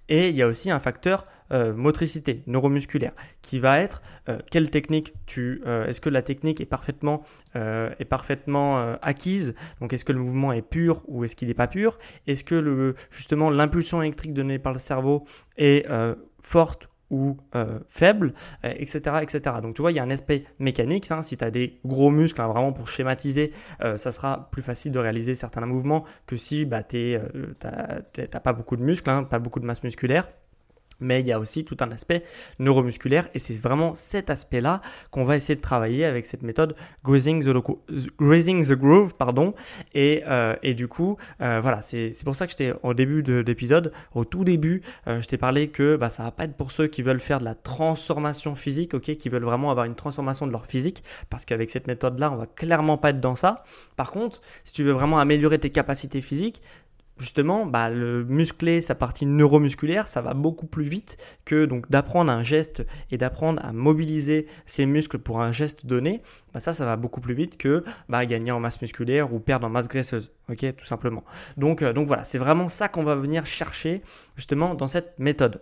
Et 0.09 0.31
il 0.31 0.35
y 0.35 0.43
a 0.43 0.49
aussi 0.49 0.73
un 0.73 0.81
facteur 0.81 1.27
motricité 1.77 2.43
neuromusculaire 2.47 3.13
qui 3.43 3.59
va 3.59 3.79
être 3.79 4.01
quelle 4.51 4.71
technique 4.71 5.13
tu, 5.27 5.61
est-ce 5.67 6.01
que 6.01 6.09
la 6.09 6.23
technique 6.23 6.63
est 6.63 6.67
parfaitement, 6.67 7.25
est 7.55 8.09
parfaitement 8.09 8.97
acquise, 9.03 9.55
donc 9.79 9.93
est-ce 9.93 10.07
que 10.07 10.13
le 10.13 10.21
mouvement 10.21 10.55
est 10.55 10.63
pur 10.63 11.03
ou 11.09 11.25
est-ce 11.25 11.37
qu'il 11.37 11.49
n'est 11.49 11.55
pas 11.55 11.67
pur, 11.67 11.99
est-ce 12.27 12.43
que 12.43 12.55
le, 12.55 12.95
justement 13.11 13.51
l'impulsion 13.51 14.01
électrique 14.01 14.33
donnée 14.33 14.59
par 14.59 14.73
le 14.73 14.79
cerveau 14.79 15.27
est 15.59 15.87
forte 16.41 16.89
ou 17.13 17.37
euh, 17.55 17.79
faible, 17.87 18.35
etc., 18.65 19.19
etc. 19.23 19.57
Donc 19.63 19.77
tu 19.77 19.83
vois, 19.83 19.93
il 19.93 19.97
y 19.97 20.01
a 20.01 20.03
un 20.03 20.11
aspect 20.11 20.45
mécanique. 20.59 21.11
Hein. 21.13 21.23
si 21.23 21.37
tu 21.37 21.45
as 21.45 21.53
des 21.53 21.79
gros 21.85 22.11
muscles, 22.11 22.41
hein, 22.41 22.49
vraiment 22.49 22.73
pour 22.73 22.89
schématiser, 22.89 23.53
ça 23.97 24.11
sera 24.11 24.49
plus 24.51 24.63
facile 24.63 24.91
de 24.91 24.99
réaliser 24.99 25.35
certains 25.35 25.65
mouvements 25.67 26.05
que 26.27 26.37
si 26.37 26.65
bah, 26.65 26.83
tu 26.83 27.19
pas 28.43 28.53
beaucoup 28.53 28.77
de 28.77 28.83
muscles, 28.83 29.09
hein, 29.11 29.25
pas 29.25 29.39
beaucoup 29.39 29.61
de 29.61 29.67
masse 29.67 29.83
musculaire 29.83 30.27
mais 31.03 31.21
il 31.21 31.27
y 31.27 31.33
a 31.33 31.39
aussi 31.39 31.65
tout 31.65 31.77
un 31.81 31.91
aspect 31.91 32.23
neuromusculaire 32.59 33.29
et 33.35 33.39
c'est 33.39 33.61
vraiment 33.61 33.95
cet 33.95 34.31
aspect-là 34.31 34.81
qu'on 35.11 35.23
va 35.23 35.37
essayer 35.37 35.57
de 35.57 35.61
travailler 35.61 36.05
avec 36.05 36.27
cette 36.27 36.43
méthode 36.43 36.75
Grazing 37.05 37.43
the, 37.45 38.73
Groove. 38.73 39.15
Pardon. 39.15 39.55
Et, 39.95 40.23
euh, 40.27 40.55
et 40.63 40.75
du 40.75 40.89
coup, 40.89 41.17
euh, 41.41 41.61
voilà, 41.61 41.83
c'est 41.83 42.13
pour 42.25 42.37
ça 42.37 42.47
que 42.47 42.53
j'étais 42.53 42.75
au 42.83 42.95
début 42.95 43.23
de 43.23 43.43
l'épisode, 43.47 43.93
au 44.15 44.25
tout 44.25 44.45
début, 44.45 44.83
euh, 45.07 45.21
je 45.21 45.29
t'ai 45.29 45.39
parlé 45.39 45.69
que 45.69 45.97
bah, 45.97 46.11
ça 46.11 46.23
va 46.23 46.31
pas 46.31 46.45
être 46.45 46.57
pour 46.57 46.73
ceux 46.73 46.87
qui 46.87 47.03
veulent 47.03 47.21
faire 47.21 47.39
de 47.39 47.45
la 47.45 47.55
transformation 47.55 48.55
physique, 48.55 48.95
ok, 48.95 49.17
qui 49.17 49.29
veulent 49.29 49.45
vraiment 49.45 49.71
avoir 49.71 49.87
une 49.87 49.95
transformation 49.95 50.47
de 50.47 50.53
leur 50.53 50.67
physique, 50.67 51.03
parce 51.31 51.45
qu'avec 51.45 51.71
cette 51.71 51.87
méthode-là, 51.87 52.33
on 52.33 52.37
va 52.37 52.47
clairement 52.47 52.99
pas 52.99 53.11
être 53.11 53.21
dans 53.21 53.35
ça. 53.35 53.65
Par 53.97 54.13
contre, 54.13 54.41
si 54.65 54.73
tu 54.73 54.83
veux 54.83 54.93
vraiment 54.93 55.19
améliorer 55.19 55.59
tes 55.59 55.71
capacités 55.71 56.21
physiques, 56.21 56.63
justement, 57.23 57.67
bah, 57.67 57.89
le 57.89 58.25
muscler 58.25 58.81
sa 58.81 58.95
partie 58.95 59.27
neuromusculaire, 59.27 60.09
ça 60.09 60.21
va 60.21 60.35
beaucoup 60.35 60.67
plus 60.67 60.85
vite 60.85 61.17
que 61.45 61.65
donc 61.65 61.89
d'apprendre 61.89 62.33
un 62.33 62.43
geste 62.43 62.85
et 63.11 63.17
d'apprendre 63.17 63.65
à 63.65 63.73
mobiliser 63.73 64.47
ses 64.67 64.87
muscles 64.87 65.19
pour 65.19 65.41
un 65.41 65.53
geste 65.53 65.87
donné. 65.87 66.21
Bah, 66.53 66.61
ça, 66.61 66.73
ça 66.73 66.85
va 66.85 66.97
beaucoup 66.97 67.21
plus 67.21 67.35
vite 67.35 67.57
que 67.57 67.85
bah, 68.09 68.27
gagner 68.27 68.51
en 68.51 68.61
masse 68.61 68.83
musculaire 68.83 69.33
ou 69.33 69.39
perdre 69.39 69.67
en 69.67 69.71
masse 69.71 69.89
graisseuse. 69.89 70.33
Ok, 70.51 70.67
tout 70.77 70.85
simplement. 70.85 71.23
Donc, 71.57 71.83
euh, 71.83 71.93
donc 71.93 72.09
voilà, 72.09 72.25
c'est 72.25 72.39
vraiment 72.39 72.69
ça 72.69 72.89
qu'on 72.89 73.05
va 73.05 73.15
venir 73.15 73.47
chercher 73.47 74.03
justement 74.37 74.75
dans 74.75 74.89
cette 74.89 75.19
méthode. 75.19 75.61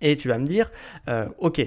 Et 0.00 0.16
tu 0.16 0.28
vas 0.28 0.38
me 0.38 0.46
dire, 0.46 0.70
euh, 1.08 1.26
ok, 1.38 1.60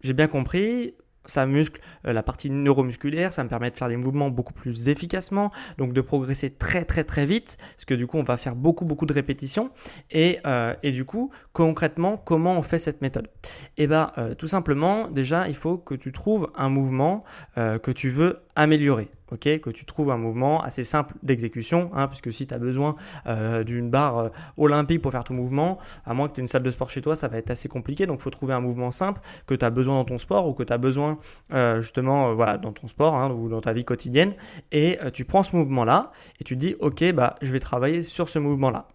j'ai 0.00 0.12
bien 0.12 0.26
compris, 0.26 0.94
ça 1.30 1.46
muscle 1.46 1.80
euh, 2.06 2.12
la 2.12 2.22
partie 2.22 2.50
neuromusculaire, 2.50 3.32
ça 3.32 3.44
me 3.44 3.48
permet 3.48 3.70
de 3.70 3.76
faire 3.76 3.88
des 3.88 3.96
mouvements 3.96 4.30
beaucoup 4.30 4.52
plus 4.52 4.88
efficacement, 4.88 5.50
donc 5.78 5.92
de 5.92 6.00
progresser 6.00 6.50
très 6.50 6.84
très 6.84 7.04
très 7.04 7.26
vite, 7.26 7.56
parce 7.58 7.84
que 7.84 7.94
du 7.94 8.06
coup 8.06 8.18
on 8.18 8.22
va 8.22 8.36
faire 8.36 8.54
beaucoup 8.54 8.84
beaucoup 8.84 9.06
de 9.06 9.12
répétitions. 9.12 9.70
Et, 10.10 10.38
euh, 10.46 10.74
et 10.82 10.92
du 10.92 11.04
coup, 11.04 11.30
concrètement, 11.52 12.16
comment 12.16 12.58
on 12.58 12.62
fait 12.62 12.78
cette 12.78 13.02
méthode? 13.02 13.28
Eh 13.76 13.86
bien, 13.86 14.12
tout 14.38 14.46
simplement, 14.46 15.08
déjà, 15.10 15.48
il 15.48 15.54
faut 15.54 15.78
que 15.78 15.94
tu 15.94 16.12
trouves 16.12 16.50
un 16.56 16.68
mouvement 16.68 17.22
que 17.56 17.90
tu 17.90 18.08
veux 18.08 18.40
améliorer 18.54 19.10
ok, 19.32 19.60
que 19.60 19.70
tu 19.70 19.84
trouves 19.84 20.10
un 20.10 20.16
mouvement 20.16 20.62
assez 20.62 20.84
simple 20.84 21.14
d'exécution, 21.22 21.90
hein, 21.94 22.08
puisque 22.08 22.32
si 22.32 22.46
tu 22.46 22.54
as 22.54 22.58
besoin 22.58 22.96
euh, 23.26 23.64
d'une 23.64 23.90
barre 23.90 24.18
euh, 24.18 24.28
olympique 24.56 25.02
pour 25.02 25.12
faire 25.12 25.24
ton 25.24 25.34
mouvement, 25.34 25.78
à 26.04 26.14
moins 26.14 26.28
que 26.28 26.34
tu 26.34 26.40
aies 26.40 26.42
une 26.42 26.48
salle 26.48 26.62
de 26.62 26.70
sport 26.70 26.90
chez 26.90 27.02
toi, 27.02 27.16
ça 27.16 27.28
va 27.28 27.38
être 27.38 27.50
assez 27.50 27.68
compliqué. 27.68 28.06
Donc 28.06 28.20
il 28.20 28.22
faut 28.22 28.30
trouver 28.30 28.54
un 28.54 28.60
mouvement 28.60 28.90
simple 28.90 29.20
que 29.46 29.54
tu 29.54 29.64
as 29.64 29.70
besoin 29.70 29.96
dans 29.96 30.04
ton 30.04 30.18
sport 30.18 30.48
ou 30.48 30.54
que 30.54 30.62
tu 30.62 30.72
as 30.72 30.78
besoin 30.78 31.18
euh, 31.52 31.80
justement 31.80 32.34
dans 32.34 32.72
ton 32.72 32.88
sport 32.88 33.14
hein, 33.14 33.30
ou 33.30 33.48
dans 33.48 33.60
ta 33.60 33.72
vie 33.72 33.84
quotidienne. 33.84 34.34
Et 34.72 34.98
tu 35.12 35.24
prends 35.24 35.42
ce 35.42 35.56
mouvement-là 35.56 36.12
et 36.40 36.44
tu 36.44 36.54
te 36.54 36.60
dis, 36.60 36.76
ok, 36.80 37.12
bah, 37.12 37.36
je 37.42 37.52
vais 37.52 37.60
travailler 37.60 38.02
sur 38.02 38.28
ce 38.28 38.38
mouvement-là. 38.38 38.88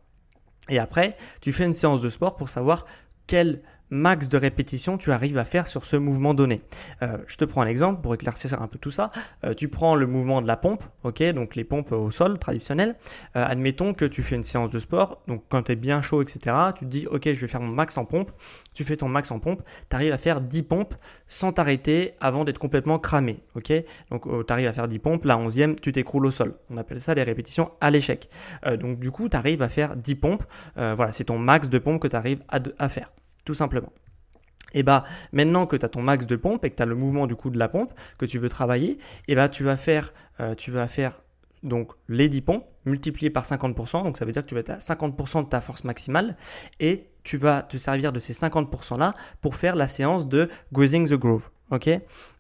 Et 0.70 0.80
après, 0.80 1.18
tu 1.42 1.52
fais 1.52 1.66
une 1.66 1.74
séance 1.74 2.02
de 2.02 2.10
sport 2.10 2.36
pour 2.36 2.50
savoir 2.50 2.86
quel 3.28 3.62
max 3.92 4.30
de 4.30 4.38
répétition 4.38 4.98
tu 4.98 5.12
arrives 5.12 5.38
à 5.38 5.44
faire 5.44 5.68
sur 5.68 5.86
ce 5.86 5.96
mouvement 5.98 6.34
donné. 6.34 6.62
Euh, 7.04 7.18
je 7.28 7.38
te 7.38 7.46
prends 7.46 7.62
un 7.62 7.68
exemple 7.68 8.02
pour 8.02 8.16
éclaircir 8.16 8.60
un 8.62 8.68
peu 8.68 8.80
tout 8.80 8.92
ça. 8.92 9.12
Euh, 9.44 9.54
tu 9.54 9.68
prends 9.68 9.96
le 9.96 10.08
mouvement 10.08 10.42
de 10.42 10.48
la 10.48 10.58
pompe, 10.58 10.84
ok, 11.04 11.22
donc 11.34 11.56
les 11.56 11.64
pompes 11.64 11.92
au 11.92 12.10
sol 12.10 12.40
traditionnelles. 12.40 12.96
Euh, 13.36 13.46
admettons 13.46 13.94
que 13.94 14.06
tu 14.06 14.24
fais 14.24 14.36
une 14.36 14.44
séance 14.44 14.70
de 14.70 14.80
sport, 14.80 15.22
donc 15.28 15.44
quand 15.50 15.64
tu 15.64 15.74
es 15.74 15.76
bien 15.76 16.02
chaud, 16.02 16.22
etc., 16.22 16.56
tu 16.76 16.86
te 16.86 16.90
dis, 16.90 17.08
ok, 17.08 17.34
je 17.34 17.42
vais 17.42 17.48
faire 17.48 17.62
mon 17.62 17.74
max 17.74 17.98
en 17.98 18.06
pompe. 18.06 18.32
Tu 18.74 18.86
fais 18.86 18.96
ton 18.96 19.10
max 19.10 19.30
en 19.32 19.40
pompe, 19.40 19.62
tu 19.90 19.96
arrives 19.96 20.14
à 20.14 20.18
faire 20.18 20.40
10 20.40 20.64
pompes 20.64 20.96
sans 21.28 21.52
t'arrêter 21.52 22.14
avant 22.22 22.46
d'être 22.46 22.58
complètement 22.58 23.00
cramé, 23.00 23.44
ok. 23.56 23.74
Donc 24.10 24.26
tu 24.48 24.54
arrives 24.54 24.68
à 24.68 24.74
faire 24.74 24.88
10 24.88 25.00
pompes, 25.00 25.26
la 25.26 25.36
11e, 25.36 25.76
tu 25.76 25.92
t'écroules 25.92 26.26
au 26.26 26.32
sol. 26.32 26.56
On 26.70 26.78
appelle 26.78 27.02
ça 27.02 27.14
les 27.14 27.24
répétitions 27.24 27.72
à 27.82 27.92
l'échec. 27.92 28.30
donc 28.80 29.00
du 29.00 29.12
coup, 29.12 29.28
tu 29.28 29.36
arrives 29.36 29.62
à 29.62 29.68
faire 29.68 29.98
10 29.98 30.16
pompes. 30.16 30.44
voilà, 30.76 31.12
c'est 31.12 31.26
ton 31.26 31.38
max 31.38 31.68
de 31.68 31.80
pompes 31.80 32.02
que 32.02 32.08
tu 32.08 32.16
arrives 32.16 32.42
à 32.50 32.90
faire 32.90 33.12
tout 33.46 33.54
simplement. 33.54 33.92
Et 34.74 34.84
bah 34.84 35.04
maintenant 35.34 35.68
que 35.68 35.76
tu 35.76 35.86
as 35.86 35.90
ton 35.90 36.02
max 36.02 36.26
de 36.26 36.36
pompe 36.36 36.64
et 36.66 36.70
que 36.70 36.76
tu 36.76 36.84
as 36.84 36.86
le 36.86 36.96
mouvement 36.96 37.28
du 37.28 37.36
coup 37.36 37.50
de 37.50 37.60
la 37.60 37.68
pompe 37.68 37.92
que 38.18 38.26
tu 38.26 38.38
veux 38.40 38.50
travailler, 38.50 38.98
et 39.28 39.36
bah 39.36 39.50
tu 39.50 39.64
vas 39.64 39.78
faire 39.78 40.14
euh, 40.40 40.56
tu 40.56 40.72
vas 40.72 40.88
faire 40.88 41.22
donc 41.64 41.92
les 42.08 42.30
10 42.30 42.42
pompes 42.42 42.66
multipliés 42.86 43.30
par 43.30 43.44
50%, 43.44 44.04
donc 44.04 44.18
ça 44.18 44.26
veut 44.26 44.32
dire 44.32 44.42
que 44.44 44.48
tu 44.48 44.56
vas 44.56 44.62
être 44.62 44.72
à 44.72 44.78
50% 44.78 45.44
de 45.44 45.50
ta 45.50 45.62
force 45.62 45.84
maximale 45.84 46.36
et 46.80 47.08
tu 47.24 47.38
vas 47.38 47.62
te 47.62 47.78
servir 47.78 48.12
de 48.12 48.20
ces 48.20 48.34
50% 48.34 48.98
là 48.98 49.14
pour 49.42 49.56
faire 49.56 49.76
la 49.76 49.88
séance 49.88 50.28
de 50.28 50.50
grazing 50.72 51.08
the 51.08 51.14
groove. 51.14 51.50
Ok? 51.70 51.90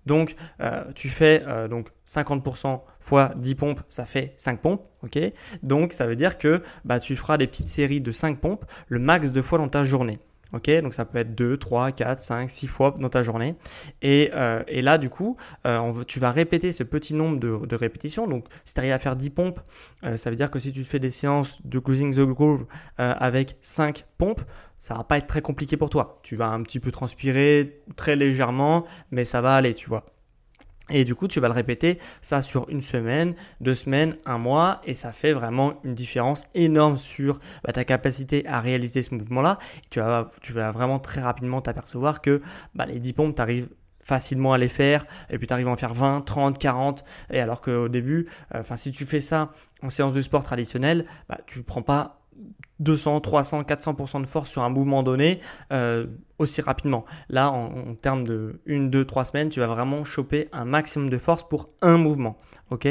Donc 0.05 0.35
euh, 0.59 0.83
tu 0.93 1.07
fais 1.07 1.43
euh, 1.47 1.67
donc 1.67 1.89
50% 2.07 2.81
fois 2.99 3.31
10 3.37 3.55
pompes, 3.55 3.81
ça 3.87 4.05
fait 4.05 4.33
5 4.35 4.59
pompes. 4.59 4.83
Ok? 5.03 5.19
Donc 5.63 5.93
ça 5.93 6.07
veut 6.07 6.15
dire 6.15 6.37
que 6.37 6.61
bah, 6.83 6.99
tu 6.99 7.15
feras 7.15 7.37
des 7.37 7.47
petites 7.47 7.69
séries 7.69 8.01
de 8.01 8.11
5 8.11 8.39
pompes 8.39 8.65
le 8.87 8.99
max 8.99 9.31
de 9.31 9.41
fois 9.41 9.57
dans 9.59 9.69
ta 9.69 9.83
journée. 9.83 10.19
Ok, 10.53 10.69
donc 10.81 10.93
ça 10.93 11.05
peut 11.05 11.19
être 11.19 11.33
2, 11.33 11.57
3, 11.57 11.93
4, 11.93 12.21
5, 12.21 12.49
6 12.49 12.67
fois 12.67 12.93
dans 12.99 13.09
ta 13.09 13.23
journée. 13.23 13.55
Et, 14.01 14.31
euh, 14.35 14.63
et 14.67 14.81
là, 14.81 14.97
du 14.97 15.09
coup, 15.09 15.37
euh, 15.65 16.03
tu 16.05 16.19
vas 16.19 16.31
répéter 16.31 16.71
ce 16.71 16.83
petit 16.83 17.13
nombre 17.13 17.39
de, 17.39 17.65
de 17.65 17.75
répétitions. 17.75 18.27
Donc, 18.27 18.45
si 18.65 18.73
tu 18.73 18.79
arrives 18.81 18.91
à 18.91 18.99
faire 18.99 19.15
10 19.15 19.29
pompes, 19.29 19.59
euh, 20.03 20.17
ça 20.17 20.29
veut 20.29 20.35
dire 20.35 20.51
que 20.51 20.59
si 20.59 20.73
tu 20.73 20.83
fais 20.83 20.99
des 20.99 21.11
séances 21.11 21.65
de 21.65 21.79
closing 21.79 22.13
the 22.13 22.19
groove 22.19 22.65
avec 22.97 23.57
5 23.61 24.05
pompes, 24.17 24.41
ça 24.77 24.95
va 24.95 25.03
pas 25.03 25.17
être 25.17 25.27
très 25.27 25.41
compliqué 25.41 25.77
pour 25.77 25.89
toi. 25.89 26.19
Tu 26.23 26.35
vas 26.35 26.47
un 26.47 26.61
petit 26.63 26.79
peu 26.79 26.91
transpirer 26.91 27.81
très 27.95 28.15
légèrement, 28.15 28.85
mais 29.11 29.23
ça 29.23 29.41
va 29.41 29.55
aller, 29.55 29.73
tu 29.73 29.87
vois. 29.87 30.05
Et 30.91 31.05
du 31.05 31.15
coup, 31.15 31.27
tu 31.27 31.39
vas 31.39 31.47
le 31.47 31.53
répéter 31.53 31.99
ça 32.21 32.41
sur 32.41 32.69
une 32.69 32.81
semaine, 32.81 33.35
deux 33.59 33.75
semaines, 33.75 34.17
un 34.25 34.37
mois, 34.37 34.81
et 34.85 34.93
ça 34.93 35.11
fait 35.11 35.33
vraiment 35.33 35.73
une 35.83 35.95
différence 35.95 36.47
énorme 36.53 36.97
sur 36.97 37.39
bah, 37.63 37.71
ta 37.73 37.83
capacité 37.83 38.45
à 38.47 38.59
réaliser 38.59 39.01
ce 39.01 39.15
mouvement-là. 39.15 39.57
Tu 39.89 39.99
vas, 39.99 40.23
vraiment 40.71 40.99
très 40.99 41.21
rapidement 41.21 41.61
t'apercevoir 41.61 42.21
que 42.21 42.41
bah, 42.75 42.85
les 42.85 42.99
10 42.99 43.13
pompes, 43.13 43.35
tu 43.35 43.41
arrives 43.41 43.69
facilement 44.01 44.53
à 44.53 44.57
les 44.57 44.67
faire 44.67 45.05
et 45.29 45.37
puis 45.37 45.47
tu 45.47 45.53
arrives 45.53 45.67
à 45.67 45.71
en 45.71 45.75
faire 45.75 45.93
20, 45.93 46.21
30, 46.21 46.57
40 46.57 47.03
et 47.29 47.39
alors 47.39 47.61
qu'au 47.61 47.87
début 47.87 48.27
euh, 48.55 48.61
enfin 48.61 48.75
si 48.75 48.91
tu 48.91 49.05
fais 49.05 49.19
ça 49.19 49.51
en 49.83 49.91
séance 49.91 50.13
de 50.13 50.21
sport 50.23 50.43
traditionnelle 50.43 51.05
bah, 51.29 51.37
tu 51.45 51.59
ne 51.59 51.63
prends 51.63 51.83
pas 51.83 52.20
200, 52.79 53.21
300, 53.21 53.61
400% 53.61 54.21
de 54.21 54.27
force 54.27 54.49
sur 54.49 54.63
un 54.63 54.69
mouvement 54.69 55.03
donné 55.03 55.39
euh, 55.71 56.07
aussi 56.39 56.61
rapidement. 56.61 57.05
Là, 57.29 57.51
en, 57.51 57.95
termes 57.95 58.23
de 58.25 58.61
1, 58.67 58.87
2, 58.87 59.05
3 59.05 59.25
semaines, 59.25 59.49
tu 59.49 59.59
vas 59.59 59.67
vraiment 59.67 60.03
choper 60.03 60.47
un 60.51 60.65
maximum 60.65 61.09
de 61.09 61.17
force 61.17 61.47
pour 61.47 61.65
un 61.81 61.97
mouvement. 61.97 62.37
Ok? 62.71 62.87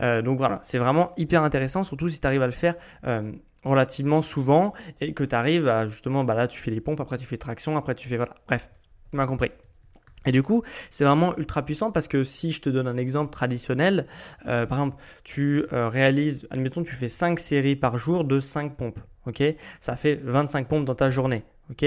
Euh, 0.00 0.22
Donc 0.22 0.38
voilà, 0.38 0.58
c'est 0.62 0.78
vraiment 0.78 1.12
hyper 1.16 1.42
intéressant, 1.42 1.84
surtout 1.84 2.08
si 2.08 2.20
tu 2.20 2.26
arrives 2.26 2.42
à 2.42 2.46
le 2.46 2.52
faire. 2.52 2.74
Euh, 3.06 3.32
relativement 3.64 4.22
souvent 4.22 4.72
et 5.00 5.12
que 5.12 5.24
tu 5.24 5.34
arrives 5.34 5.66
à 5.68 5.88
justement 5.88 6.22
bah 6.22 6.34
là 6.34 6.46
tu 6.46 6.60
fais 6.60 6.70
les 6.70 6.80
pompes 6.80 7.00
après 7.00 7.18
tu 7.18 7.26
fais 7.26 7.36
traction 7.36 7.76
après 7.76 7.96
tu 7.96 8.08
fais 8.08 8.16
voilà 8.16 8.34
bref 8.46 8.70
tu 9.10 9.16
m'as 9.16 9.26
compris 9.26 9.50
et 10.26 10.32
du 10.32 10.42
coup, 10.42 10.62
c'est 10.90 11.04
vraiment 11.04 11.36
ultra 11.38 11.62
puissant 11.62 11.90
parce 11.90 12.08
que 12.08 12.24
si 12.24 12.52
je 12.52 12.60
te 12.60 12.68
donne 12.68 12.88
un 12.88 12.96
exemple 12.96 13.30
traditionnel, 13.30 14.06
euh, 14.46 14.66
par 14.66 14.78
exemple, 14.78 14.96
tu 15.24 15.64
euh, 15.72 15.88
réalises, 15.88 16.46
admettons, 16.50 16.82
tu 16.82 16.94
fais 16.94 17.08
5 17.08 17.38
séries 17.38 17.76
par 17.76 17.98
jour 17.98 18.24
de 18.24 18.40
5 18.40 18.76
pompes, 18.76 18.98
ok? 19.26 19.42
Ça 19.80 19.96
fait 19.96 20.16
25 20.22 20.68
pompes 20.68 20.84
dans 20.84 20.96
ta 20.96 21.10
journée, 21.10 21.44
ok? 21.70 21.84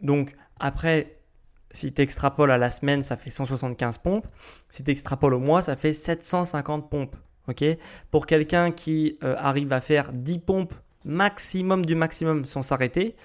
Donc, 0.00 0.34
après, 0.58 1.16
si 1.70 1.92
tu 1.92 2.02
extrapoles 2.02 2.50
à 2.50 2.58
la 2.58 2.70
semaine, 2.70 3.02
ça 3.02 3.16
fait 3.16 3.30
175 3.30 3.98
pompes. 3.98 4.26
Si 4.68 4.82
tu 4.82 4.90
extrapoles 4.90 5.34
au 5.34 5.38
mois, 5.38 5.62
ça 5.62 5.76
fait 5.76 5.92
750 5.92 6.90
pompes, 6.90 7.16
ok? 7.48 7.64
Pour 8.10 8.26
quelqu'un 8.26 8.72
qui 8.72 9.18
euh, 9.22 9.36
arrive 9.38 9.72
à 9.72 9.80
faire 9.80 10.10
10 10.12 10.38
pompes 10.40 10.74
maximum 11.04 11.86
du 11.86 11.94
maximum 11.94 12.44
sans 12.44 12.62
s'arrêter, 12.62 13.16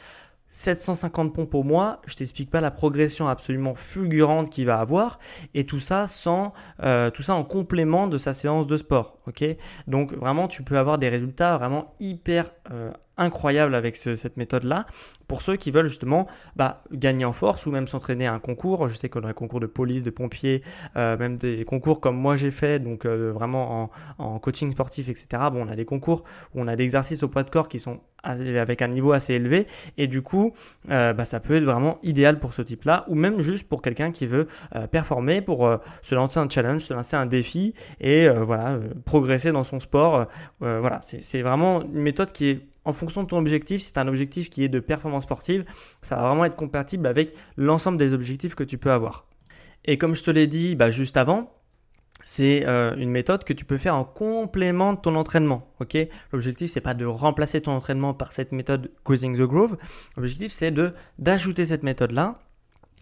750 0.49 1.33
pompes 1.33 1.53
au 1.53 1.63
mois, 1.63 2.01
je 2.05 2.15
t'explique 2.15 2.49
pas 2.49 2.61
la 2.61 2.71
progression 2.71 3.27
absolument 3.27 3.75
fulgurante 3.75 4.49
qu'il 4.49 4.65
va 4.65 4.79
avoir 4.79 5.19
et 5.53 5.65
tout 5.65 5.79
ça 5.79 6.07
sans 6.07 6.53
euh, 6.83 7.09
tout 7.09 7.23
ça 7.23 7.35
en 7.35 7.43
complément 7.43 8.07
de 8.07 8.17
sa 8.17 8.33
séance 8.33 8.67
de 8.67 8.77
sport, 8.77 9.17
ok? 9.27 9.43
Donc 9.87 10.13
vraiment 10.13 10.47
tu 10.47 10.63
peux 10.63 10.77
avoir 10.77 10.97
des 10.97 11.09
résultats 11.09 11.57
vraiment 11.57 11.93
hyper 11.99 12.51
euh, 12.71 12.91
incroyable 13.17 13.75
avec 13.75 13.95
cette 13.95 14.37
méthode-là 14.37 14.85
pour 15.27 15.41
ceux 15.41 15.55
qui 15.55 15.71
veulent 15.71 15.87
justement 15.87 16.27
bah, 16.55 16.83
gagner 16.91 17.25
en 17.25 17.31
force 17.31 17.65
ou 17.65 17.71
même 17.71 17.87
s'entraîner 17.87 18.27
à 18.27 18.33
un 18.33 18.39
concours. 18.39 18.87
Je 18.89 18.95
sais 18.95 19.09
qu'on 19.09 19.23
a 19.23 19.29
un 19.29 19.33
concours 19.33 19.59
de 19.59 19.65
police, 19.65 20.03
de 20.03 20.09
pompiers, 20.09 20.61
euh, 20.95 21.17
même 21.17 21.37
des 21.37 21.65
concours 21.65 21.99
comme 21.99 22.17
moi 22.17 22.37
j'ai 22.37 22.51
fait, 22.51 22.79
donc 22.79 23.05
euh, 23.05 23.31
vraiment 23.31 23.89
en, 24.17 24.39
coaching 24.39 24.69
sportif, 24.71 25.09
etc. 25.09 25.27
Bon, 25.51 25.65
on 25.65 25.67
a 25.67 25.75
des 25.75 25.85
concours 25.85 26.23
où 26.53 26.61
on 26.61 26.67
a 26.67 26.75
des 26.75 26.83
exercices 26.83 27.23
au 27.23 27.27
poids 27.27 27.43
de 27.43 27.49
corps 27.49 27.69
qui 27.69 27.79
sont 27.79 27.99
avec 28.23 28.81
un 28.81 28.87
niveau 28.87 29.11
assez 29.11 29.35
élevé 29.35 29.67
et 29.99 30.07
du 30.07 30.23
coup, 30.23 30.53
euh, 30.89 31.13
bah, 31.13 31.25
ça 31.25 31.39
peut 31.39 31.57
être 31.57 31.63
vraiment 31.63 31.99
idéal 32.01 32.39
pour 32.39 32.55
ce 32.55 32.63
type-là 32.63 33.05
ou 33.07 33.13
même 33.13 33.39
juste 33.41 33.69
pour 33.69 33.83
quelqu'un 33.83 34.11
qui 34.11 34.25
veut 34.25 34.47
performer, 34.91 35.41
pour 35.41 35.69
se 36.01 36.15
lancer 36.15 36.39
un 36.39 36.49
challenge, 36.49 36.81
se 36.81 36.93
lancer 36.93 37.15
un 37.15 37.27
défi 37.27 37.75
et 38.01 38.27
voilà 38.29 38.79
progresser 39.05 39.51
dans 39.51 39.63
son 39.63 39.79
sport. 39.79 40.27
voilà, 40.59 40.99
c'est 41.01 41.41
vraiment 41.41 41.83
une 41.83 42.01
méthode 42.01 42.31
qui 42.31 42.49
est 42.49 42.65
en 42.85 42.93
fonction 42.93 43.23
de 43.23 43.27
ton 43.27 43.37
objectif, 43.37 43.81
si 43.81 43.91
tu 43.91 43.99
as 43.99 44.03
un 44.03 44.07
objectif 44.07 44.49
qui 44.49 44.63
est 44.63 44.69
de 44.69 44.79
performance 44.79 45.23
sportive, 45.23 45.65
ça 46.01 46.15
va 46.15 46.27
vraiment 46.27 46.45
être 46.45 46.55
compatible 46.55 47.07
avec 47.07 47.35
l'ensemble 47.57 47.97
des 47.97 48.13
objectifs 48.13 48.55
que 48.55 48.63
tu 48.63 48.77
peux 48.77 48.91
avoir. 48.91 49.27
Et 49.85 49.97
comme 49.97 50.15
je 50.15 50.23
te 50.23 50.31
l'ai 50.31 50.47
dit 50.47 50.75
bah, 50.75 50.91
juste 50.91 51.17
avant, 51.17 51.51
c'est 52.23 52.65
euh, 52.67 52.95
une 52.95 53.09
méthode 53.09 53.43
que 53.43 53.53
tu 53.53 53.65
peux 53.65 53.77
faire 53.77 53.95
en 53.95 54.03
complément 54.03 54.93
de 54.93 54.99
ton 54.99 55.15
entraînement. 55.15 55.67
Ok? 55.79 55.97
L'objectif 56.31 56.71
c'est 56.71 56.81
pas 56.81 56.93
de 56.93 57.05
remplacer 57.05 57.61
ton 57.61 57.71
entraînement 57.71 58.13
par 58.13 58.31
cette 58.31 58.51
méthode 58.51 58.91
Cruising 59.03 59.37
the 59.37 59.41
Groove. 59.41 59.77
L'objectif 60.15 60.51
c'est 60.51 60.73
d'ajouter 61.19 61.65
cette 61.65 61.83
méthode 61.83 62.11
là 62.11 62.39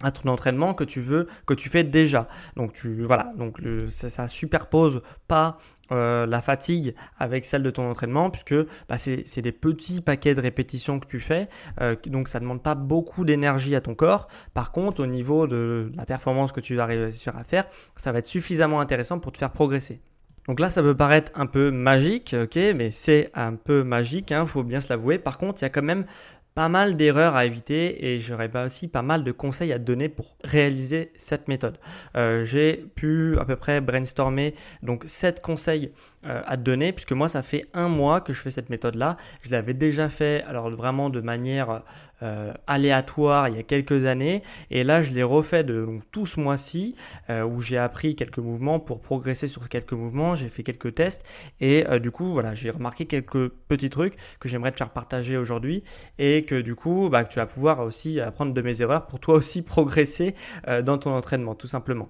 à 0.02 0.12
ton 0.12 0.30
entraînement 0.30 0.74
que 0.74 0.84
tu 0.84 1.02
veux, 1.02 1.28
que 1.46 1.54
tu 1.54 1.70
fais 1.70 1.84
déjà. 1.84 2.28
Donc 2.56 2.74
tu 2.74 3.04
voilà, 3.04 3.32
donc 3.38 3.60
ça, 3.90 4.28
superpose 4.28 5.02
pas 5.28 5.58
euh, 5.92 6.26
la 6.26 6.42
fatigue 6.42 6.96
avec 7.20 7.46
celle 7.46 7.62
de 7.62 7.70
ton 7.70 7.90
entraînement 7.90 8.30
puisque 8.30 8.56
bah, 8.90 8.98
c'est 8.98 9.42
des 9.42 9.52
petits 9.52 10.02
paquets 10.02 10.34
de 10.34 10.42
répétitions 10.42 11.00
que 11.00 11.08
tu 11.08 11.20
fais, 11.20 11.48
euh, 11.82 11.96
donc 12.08 12.28
ça 12.28 12.40
demande 12.40 12.64
pas 12.64 12.76
beaucoup 12.76 13.26
d'énergie 13.26 13.76
à 13.76 13.82
ton 13.82 13.96
corps. 13.96 14.28
Par 14.54 14.72
contre, 14.72 15.02
au 15.02 15.08
niveau 15.08 15.48
de 15.48 15.92
la 15.96 16.06
performance 16.06 16.52
que 16.52 16.62
tu 16.62 16.76
vas 16.76 16.86
réussir 16.86 17.38
à 17.38 17.44
faire, 17.44 17.66
ça 17.96 18.12
va 18.12 18.20
être 18.20 18.28
suffisamment 18.28 18.80
intéressant 18.80 19.20
pour 19.20 19.32
te 19.32 19.38
faire 19.38 19.52
progresser. 19.52 20.02
Donc 20.48 20.60
là, 20.60 20.70
ça 20.70 20.82
peut 20.82 20.96
paraître 20.96 21.32
un 21.36 21.46
peu 21.46 21.72
magique, 21.72 22.36
ok, 22.38 22.58
mais 22.76 22.92
c'est 22.92 23.30
un 23.34 23.56
peu 23.56 23.84
magique, 23.84 24.32
il 24.32 24.34
hein, 24.34 24.46
faut 24.46 24.64
bien 24.64 24.82
se 24.82 24.90
l'avouer. 24.90 25.18
Par 25.18 25.38
contre, 25.38 25.62
il 25.62 25.64
y 25.64 25.66
a 25.66 25.70
quand 25.70 25.84
même 25.84 26.06
pas 26.56 26.70
mal 26.70 26.96
d'erreurs 26.96 27.36
à 27.36 27.46
éviter 27.46 28.06
et 28.06 28.20
j'aurais 28.20 28.50
pas 28.50 28.66
aussi 28.66 28.88
pas 28.88 29.02
mal 29.02 29.24
de 29.24 29.32
conseils 29.32 29.74
à 29.74 29.80
donner 29.80 30.10
pour 30.10 30.38
réaliser 30.44 31.12
cette 31.16 31.48
méthode. 31.48 31.78
Euh, 32.16 32.44
j'ai 32.44 32.86
pu 32.96 33.38
à 33.40 33.46
peu 33.46 33.56
près 33.56 33.82
brainstormer 33.82 34.54
donc 34.82 35.04
7 35.06 35.42
conseils 35.42 35.92
euh, 36.26 36.42
à 36.46 36.56
te 36.56 36.62
donner 36.62 36.94
puisque 36.94 37.12
moi 37.12 37.28
ça 37.28 37.42
fait 37.42 37.66
un 37.74 37.90
mois 37.90 38.22
que 38.22 38.32
je 38.32 38.42
fais 38.42 38.50
cette 38.50 38.70
méthode 38.70 38.96
là. 38.96 39.18
Je 39.42 39.52
l'avais 39.52 39.74
déjà 39.74 40.08
fait 40.08 40.42
alors 40.48 40.70
vraiment 40.70 41.10
de 41.10 41.20
manière 41.20 41.84
euh, 42.22 42.54
aléatoire 42.66 43.50
il 43.50 43.58
y 43.58 43.60
a 43.60 43.64
quelques 43.64 44.06
années. 44.06 44.42
Et 44.72 44.86
là, 44.86 45.04
je 45.04 45.12
l'ai 45.12 45.24
refait 45.24 45.66
de 45.66 45.84
donc, 45.84 46.04
tout 46.12 46.26
ce 46.26 46.40
mois-ci 46.40 46.96
euh, 47.30 47.44
où 47.44 47.60
j'ai 47.60 47.78
appris 47.78 48.16
quelques 48.16 48.38
mouvements 48.38 48.80
pour 48.80 49.02
progresser 49.02 49.48
sur 49.48 49.68
quelques 49.68 49.92
mouvements. 49.92 50.34
J'ai 50.34 50.48
fait 50.48 50.64
quelques 50.64 50.96
tests 50.96 51.26
et 51.60 51.84
du 52.00 52.12
coup, 52.12 52.32
voilà, 52.32 52.56
j'ai 52.56 52.70
remarqué 52.70 53.06
quelques 53.06 53.50
petits 53.50 53.90
trucs 53.90 54.16
que 54.40 54.48
j'aimerais 54.48 54.72
te 54.72 54.78
faire 54.78 54.92
partager 54.92 55.36
aujourd'hui 55.36 55.84
et 56.20 56.46
que 56.46 56.62
du 56.62 56.76
coup, 56.76 57.10
bah, 57.12 57.26
tu 57.26 57.40
vas 57.40 57.48
pouvoir 57.48 57.82
aussi 57.82 58.22
apprendre 58.22 58.54
de 58.54 58.62
mes 58.62 58.82
erreurs 58.82 59.08
pour 59.08 59.20
toi 59.20 59.36
aussi 59.36 59.62
progresser 59.74 60.36
dans 60.84 60.98
ton 60.98 61.12
entraînement, 61.12 61.56
tout 61.56 61.68
simplement. 61.68 62.08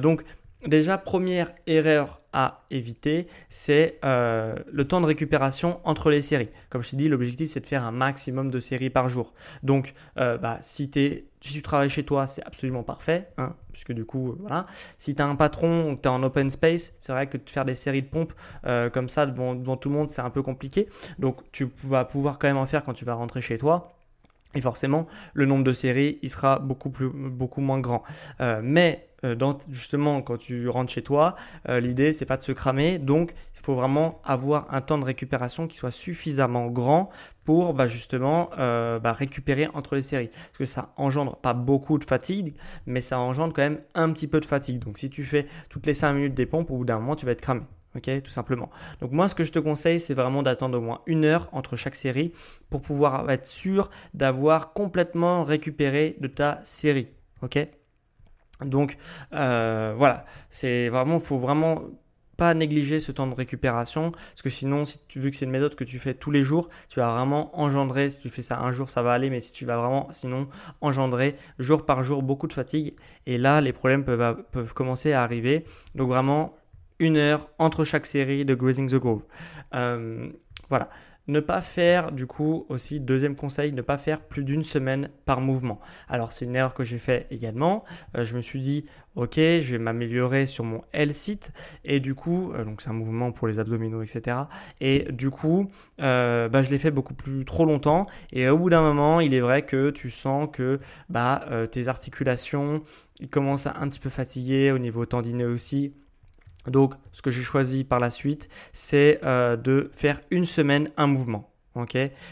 donc, 0.00 0.24
Déjà, 0.66 0.98
première 0.98 1.52
erreur 1.66 2.20
à 2.32 2.64
éviter, 2.70 3.28
c'est 3.48 3.98
euh, 4.04 4.56
le 4.70 4.86
temps 4.86 5.00
de 5.00 5.06
récupération 5.06 5.80
entre 5.84 6.10
les 6.10 6.20
séries. 6.20 6.50
Comme 6.70 6.82
je 6.82 6.90
t'ai 6.90 6.96
dit, 6.96 7.08
l'objectif 7.08 7.48
c'est 7.48 7.60
de 7.60 7.66
faire 7.66 7.84
un 7.84 7.92
maximum 7.92 8.50
de 8.50 8.60
séries 8.60 8.90
par 8.90 9.08
jour. 9.08 9.32
Donc, 9.62 9.94
euh, 10.18 10.36
bah, 10.36 10.58
si, 10.60 10.90
tu 10.90 11.62
travailles 11.62 11.88
chez 11.88 12.04
toi, 12.04 12.26
c'est 12.26 12.44
absolument 12.44 12.82
parfait, 12.82 13.28
hein, 13.38 13.54
puisque 13.72 13.92
du 13.92 14.04
coup, 14.04 14.32
euh, 14.32 14.36
voilà. 14.40 14.66
Si 14.98 15.14
tu 15.14 15.22
as 15.22 15.26
un 15.26 15.36
patron 15.36 15.92
ou 15.92 15.96
tu 15.96 16.02
es 16.02 16.08
en 16.08 16.22
open 16.22 16.50
space, 16.50 16.96
c'est 17.00 17.12
vrai 17.12 17.28
que 17.28 17.38
de 17.38 17.48
faire 17.48 17.64
des 17.64 17.76
séries 17.76 18.02
de 18.02 18.08
pompes 18.08 18.34
comme 18.92 19.08
ça 19.08 19.26
devant, 19.26 19.54
devant 19.54 19.76
tout 19.76 19.88
le 19.88 19.94
monde, 19.94 20.08
c'est 20.08 20.22
un 20.22 20.30
peu 20.30 20.42
compliqué. 20.42 20.88
Donc, 21.18 21.40
tu 21.52 21.70
vas 21.84 22.04
pouvoir 22.04 22.38
quand 22.38 22.48
même 22.48 22.56
en 22.56 22.66
faire 22.66 22.82
quand 22.82 22.92
tu 22.92 23.04
vas 23.04 23.14
rentrer 23.14 23.40
chez 23.40 23.56
toi. 23.56 23.92
Et 24.54 24.60
forcément, 24.60 25.06
le 25.34 25.46
nombre 25.46 25.64
de 25.64 25.72
séries, 25.72 26.18
il 26.22 26.30
sera 26.30 26.58
beaucoup, 26.58 26.90
plus, 26.90 27.08
beaucoup 27.08 27.60
moins 27.60 27.78
grand. 27.78 28.02
mais 28.62 29.05
euh, 29.24 29.34
justement 29.70 30.22
quand 30.22 30.36
tu 30.36 30.68
rentres 30.68 30.92
chez 30.92 31.02
toi, 31.02 31.36
euh, 31.68 31.80
l'idée 31.80 32.12
c'est 32.12 32.26
pas 32.26 32.36
de 32.36 32.42
se 32.42 32.52
cramer, 32.52 32.98
donc 32.98 33.34
il 33.54 33.60
faut 33.60 33.74
vraiment 33.74 34.20
avoir 34.24 34.72
un 34.72 34.80
temps 34.80 34.98
de 34.98 35.04
récupération 35.04 35.66
qui 35.66 35.76
soit 35.76 35.90
suffisamment 35.90 36.66
grand 36.66 37.10
pour 37.44 37.74
bah, 37.74 37.86
justement 37.86 38.50
euh, 38.58 38.98
bah, 38.98 39.12
récupérer 39.12 39.68
entre 39.72 39.94
les 39.94 40.02
séries. 40.02 40.28
Parce 40.28 40.58
que 40.58 40.64
ça 40.66 40.92
engendre 40.96 41.36
pas 41.36 41.54
beaucoup 41.54 41.98
de 41.98 42.04
fatigue, 42.04 42.54
mais 42.86 43.00
ça 43.00 43.18
engendre 43.18 43.52
quand 43.54 43.62
même 43.62 43.80
un 43.94 44.12
petit 44.12 44.26
peu 44.26 44.40
de 44.40 44.46
fatigue. 44.46 44.80
Donc 44.80 44.98
si 44.98 45.10
tu 45.10 45.24
fais 45.24 45.46
toutes 45.68 45.86
les 45.86 45.94
5 45.94 46.12
minutes 46.12 46.34
des 46.34 46.46
pompes, 46.46 46.70
au 46.70 46.78
bout 46.78 46.84
d'un 46.84 46.98
moment 46.98 47.16
tu 47.16 47.26
vas 47.26 47.32
être 47.32 47.40
cramé. 47.40 47.62
Ok, 47.96 48.10
tout 48.22 48.30
simplement. 48.30 48.68
Donc 49.00 49.12
moi, 49.12 49.26
ce 49.26 49.34
que 49.34 49.42
je 49.42 49.52
te 49.52 49.58
conseille, 49.58 49.98
c'est 49.98 50.12
vraiment 50.12 50.42
d'attendre 50.42 50.76
au 50.76 50.82
moins 50.82 51.00
une 51.06 51.24
heure 51.24 51.48
entre 51.52 51.76
chaque 51.76 51.96
série 51.96 52.32
pour 52.68 52.82
pouvoir 52.82 53.30
être 53.30 53.46
sûr 53.46 53.88
d'avoir 54.12 54.74
complètement 54.74 55.44
récupéré 55.44 56.16
de 56.20 56.28
ta 56.28 56.60
série. 56.62 57.08
Ok? 57.40 57.58
Donc 58.64 58.96
euh, 59.32 59.94
voilà, 59.96 60.24
c'est 60.50 60.88
vraiment, 60.88 61.20
faut 61.20 61.38
vraiment 61.38 61.82
pas 62.36 62.52
négliger 62.52 63.00
ce 63.00 63.12
temps 63.12 63.26
de 63.26 63.34
récupération 63.34 64.10
parce 64.10 64.42
que 64.42 64.50
sinon, 64.50 64.82
veux 65.14 65.30
que 65.30 65.36
c'est 65.36 65.46
une 65.46 65.50
méthode 65.50 65.74
que 65.74 65.84
tu 65.84 65.98
fais 65.98 66.14
tous 66.14 66.30
les 66.30 66.42
jours, 66.42 66.68
tu 66.88 67.00
vas 67.00 67.10
vraiment 67.10 67.58
engendrer. 67.58 68.10
Si 68.10 68.20
tu 68.20 68.28
fais 68.28 68.42
ça 68.42 68.60
un 68.60 68.72
jour, 68.72 68.90
ça 68.90 69.02
va 69.02 69.12
aller, 69.12 69.30
mais 69.30 69.40
si 69.40 69.52
tu 69.52 69.64
vas 69.64 69.78
vraiment, 69.78 70.08
sinon, 70.10 70.48
engendrer 70.80 71.36
jour 71.58 71.86
par 71.86 72.02
jour 72.02 72.22
beaucoup 72.22 72.46
de 72.46 72.52
fatigue 72.52 72.94
et 73.26 73.38
là, 73.38 73.60
les 73.60 73.72
problèmes 73.72 74.04
peuvent, 74.04 74.44
peuvent 74.52 74.74
commencer 74.74 75.12
à 75.12 75.22
arriver. 75.22 75.64
Donc 75.94 76.08
vraiment, 76.08 76.54
une 76.98 77.16
heure 77.16 77.48
entre 77.58 77.84
chaque 77.84 78.06
série 78.06 78.44
de 78.44 78.54
Grazing 78.54 78.90
the 78.90 78.96
Grove. 78.96 79.22
Euh, 79.74 80.30
voilà. 80.68 80.90
Ne 81.28 81.40
pas 81.40 81.60
faire, 81.60 82.12
du 82.12 82.26
coup, 82.26 82.66
aussi, 82.68 83.00
deuxième 83.00 83.34
conseil, 83.34 83.72
ne 83.72 83.82
pas 83.82 83.98
faire 83.98 84.20
plus 84.20 84.44
d'une 84.44 84.62
semaine 84.62 85.10
par 85.24 85.40
mouvement. 85.40 85.80
Alors, 86.08 86.32
c'est 86.32 86.44
une 86.44 86.54
erreur 86.54 86.72
que 86.72 86.84
j'ai 86.84 86.98
fait 86.98 87.26
également. 87.30 87.84
Euh, 88.16 88.24
je 88.24 88.36
me 88.36 88.40
suis 88.40 88.60
dit, 88.60 88.86
ok, 89.16 89.34
je 89.34 89.70
vais 89.72 89.78
m'améliorer 89.78 90.46
sur 90.46 90.62
mon 90.62 90.82
L-sit. 90.92 91.52
Et 91.84 91.98
du 91.98 92.14
coup, 92.14 92.52
euh, 92.52 92.64
donc 92.64 92.80
c'est 92.80 92.90
un 92.90 92.92
mouvement 92.92 93.32
pour 93.32 93.48
les 93.48 93.58
abdominaux, 93.58 94.02
etc. 94.02 94.36
Et 94.80 95.08
du 95.10 95.30
coup, 95.30 95.68
euh, 96.00 96.48
bah, 96.48 96.62
je 96.62 96.70
l'ai 96.70 96.78
fait 96.78 96.92
beaucoup 96.92 97.14
plus 97.14 97.44
trop 97.44 97.64
longtemps. 97.64 98.06
Et 98.32 98.48
au 98.48 98.58
bout 98.58 98.70
d'un 98.70 98.82
moment, 98.82 99.20
il 99.20 99.34
est 99.34 99.40
vrai 99.40 99.62
que 99.62 99.90
tu 99.90 100.10
sens 100.10 100.48
que 100.52 100.78
bah, 101.08 101.44
tes 101.72 101.88
articulations, 101.88 102.82
ils 103.18 103.28
commencent 103.28 103.66
à 103.66 103.76
un 103.80 103.88
petit 103.88 104.00
peu 104.00 104.10
fatiguer 104.10 104.70
au 104.70 104.78
niveau 104.78 105.06
tendineux 105.06 105.48
aussi. 105.48 105.92
Donc, 106.70 106.94
ce 107.12 107.22
que 107.22 107.30
j'ai 107.30 107.42
choisi 107.42 107.84
par 107.84 108.00
la 108.00 108.10
suite, 108.10 108.48
c'est 108.72 109.20
euh, 109.24 109.56
de 109.56 109.90
faire 109.92 110.20
une 110.30 110.46
semaine 110.46 110.88
un 110.96 111.06
mouvement. 111.06 111.52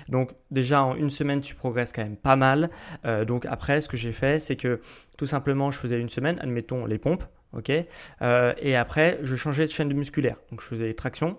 Donc 0.09 0.31
déjà 0.51 0.83
en 0.85 0.97
une 0.97 1.11
semaine 1.11 1.40
tu 1.40 1.55
progresses 1.55 1.92
quand 1.92 2.03
même 2.03 2.16
pas 2.16 2.37
mal. 2.37 2.70
Euh, 3.05 3.25
donc 3.25 3.47
après, 3.47 3.81
ce 3.81 3.88
que 3.88 3.97
j'ai 3.97 4.12
fait, 4.12 4.38
c'est 4.38 4.57
que 4.57 4.81
tout 5.16 5.27
simplement, 5.27 5.70
je 5.70 5.79
faisais 5.79 6.01
une 6.01 6.09
semaine, 6.09 6.38
admettons 6.40 6.87
les 6.87 6.99
pompes, 6.99 7.25
ok? 7.57 7.73
Euh, 8.23 8.53
Et 8.61 8.77
après, 8.77 9.19
je 9.23 9.37
changeais 9.37 9.64
de 9.64 9.71
chaîne 9.71 9.93
musculaire. 9.93 10.37
Donc, 10.51 10.61
je 10.61 10.67
faisais 10.67 10.87
les 10.87 10.95
tractions. 10.95 11.37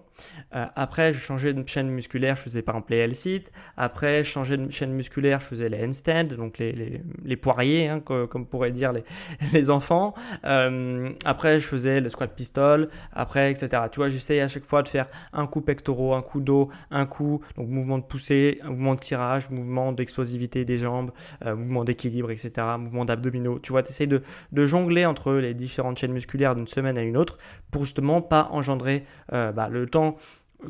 Euh, 0.55 0.65
après, 0.75 1.13
je 1.13 1.19
changeais 1.19 1.53
de 1.53 1.67
chaîne 1.67 1.89
musculaire, 1.89 2.37
je 2.37 2.43
faisais 2.43 2.61
par 2.61 2.75
exemple 2.75 2.93
les 2.93 2.99
L-sit. 2.99 3.51
Après, 3.75 4.23
je 4.23 4.29
changeais 4.29 4.57
de 4.57 4.71
chaîne 4.71 4.93
musculaire, 4.93 5.41
je 5.41 5.45
faisais 5.45 5.67
les 5.67 5.83
handstand, 5.83 6.35
donc 6.37 6.57
les, 6.57 7.35
poiriers, 7.35 7.89
hein, 7.89 7.99
comme, 7.99 8.45
pourraient 8.45 8.71
dire 8.71 8.93
les, 9.53 9.69
enfants. 9.69 10.13
Euh, 10.45 11.09
après, 11.25 11.59
je 11.59 11.65
faisais 11.65 11.99
le 11.99 12.09
squat 12.09 12.33
pistol. 12.33 12.89
Après, 13.11 13.51
etc. 13.51 13.83
Tu 13.91 13.99
vois, 13.99 14.09
j'essaye 14.09 14.39
à 14.39 14.47
chaque 14.47 14.65
fois 14.65 14.83
de 14.83 14.87
faire 14.87 15.07
un 15.33 15.47
coup 15.47 15.61
pectoraux, 15.61 16.13
un 16.13 16.21
coup 16.21 16.39
dos, 16.39 16.69
un 16.91 17.05
coup, 17.05 17.41
donc 17.57 17.67
mouvement 17.67 17.97
de 17.97 18.03
poussée, 18.03 18.59
mouvement 18.63 18.95
de 18.95 19.01
tirage, 19.01 19.49
mouvement 19.49 19.91
d'explosivité 19.91 20.63
des 20.63 20.77
jambes, 20.77 21.11
mouvement 21.45 21.83
d'équilibre, 21.83 22.31
etc. 22.31 22.51
Mouvement 22.79 23.03
d'abdominaux 23.03 23.35
tu 23.61 23.71
vois, 23.71 23.83
tu 23.83 23.89
essayes 23.89 24.07
de, 24.07 24.21
jongler 24.65 25.05
entre 25.05 25.33
les 25.33 25.53
différentes 25.53 25.97
chaînes 25.97 26.04
musculaires 26.11 26.55
d'une 26.55 26.67
semaine 26.67 26.97
à 26.97 27.01
une 27.01 27.17
autre 27.17 27.37
pour 27.71 27.83
justement 27.83 28.21
pas 28.21 28.49
engendrer 28.51 29.05
euh, 29.33 29.51
bah, 29.51 29.69
le 29.69 29.87
temps 29.87 30.15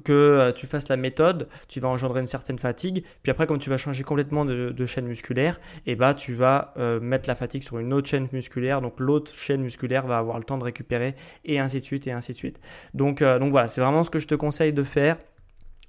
que 0.04 0.12
euh, 0.12 0.52
tu 0.52 0.66
fasses 0.68 0.90
la 0.90 0.98
méthode, 0.98 1.48
tu 1.68 1.80
vas 1.80 1.88
engendrer 1.88 2.20
une 2.20 2.28
certaine 2.28 2.58
fatigue. 2.58 3.04
Puis 3.24 3.32
après, 3.32 3.48
comme 3.48 3.60
tu 3.60 3.70
vas 3.70 3.78
changer 3.78 4.04
complètement 4.04 4.44
de, 4.44 4.86
chaîne 4.86 5.06
musculaire, 5.06 5.60
et 5.86 5.92
eh 5.92 5.96
bah, 5.96 6.14
tu 6.14 6.34
vas 6.34 6.74
euh, 6.78 7.00
mettre 7.00 7.30
la 7.30 7.36
fatigue 7.36 7.64
sur 7.64 7.80
une 7.80 7.94
autre 7.94 8.08
chaîne 8.08 8.28
musculaire. 8.34 8.82
Donc 8.82 9.00
l'autre 9.00 9.34
chaîne 9.34 9.62
musculaire 9.62 10.06
va 10.08 10.18
avoir 10.18 10.38
le 10.38 10.44
temps 10.44 10.58
de 10.58 10.64
récupérer 10.64 11.16
et 11.46 11.60
ainsi 11.60 11.80
de 11.80 11.86
suite 11.86 12.08
et 12.08 12.12
ainsi 12.12 12.34
de 12.34 12.38
suite. 12.38 12.60
Donc, 12.94 13.24
donc 13.24 13.52
voilà, 13.52 13.68
c'est 13.68 13.82
vraiment 13.82 14.04
ce 14.04 14.10
que 14.10 14.20
je 14.20 14.28
te 14.28 14.36
conseille 14.36 14.74
de 14.74 14.84
faire 14.84 15.18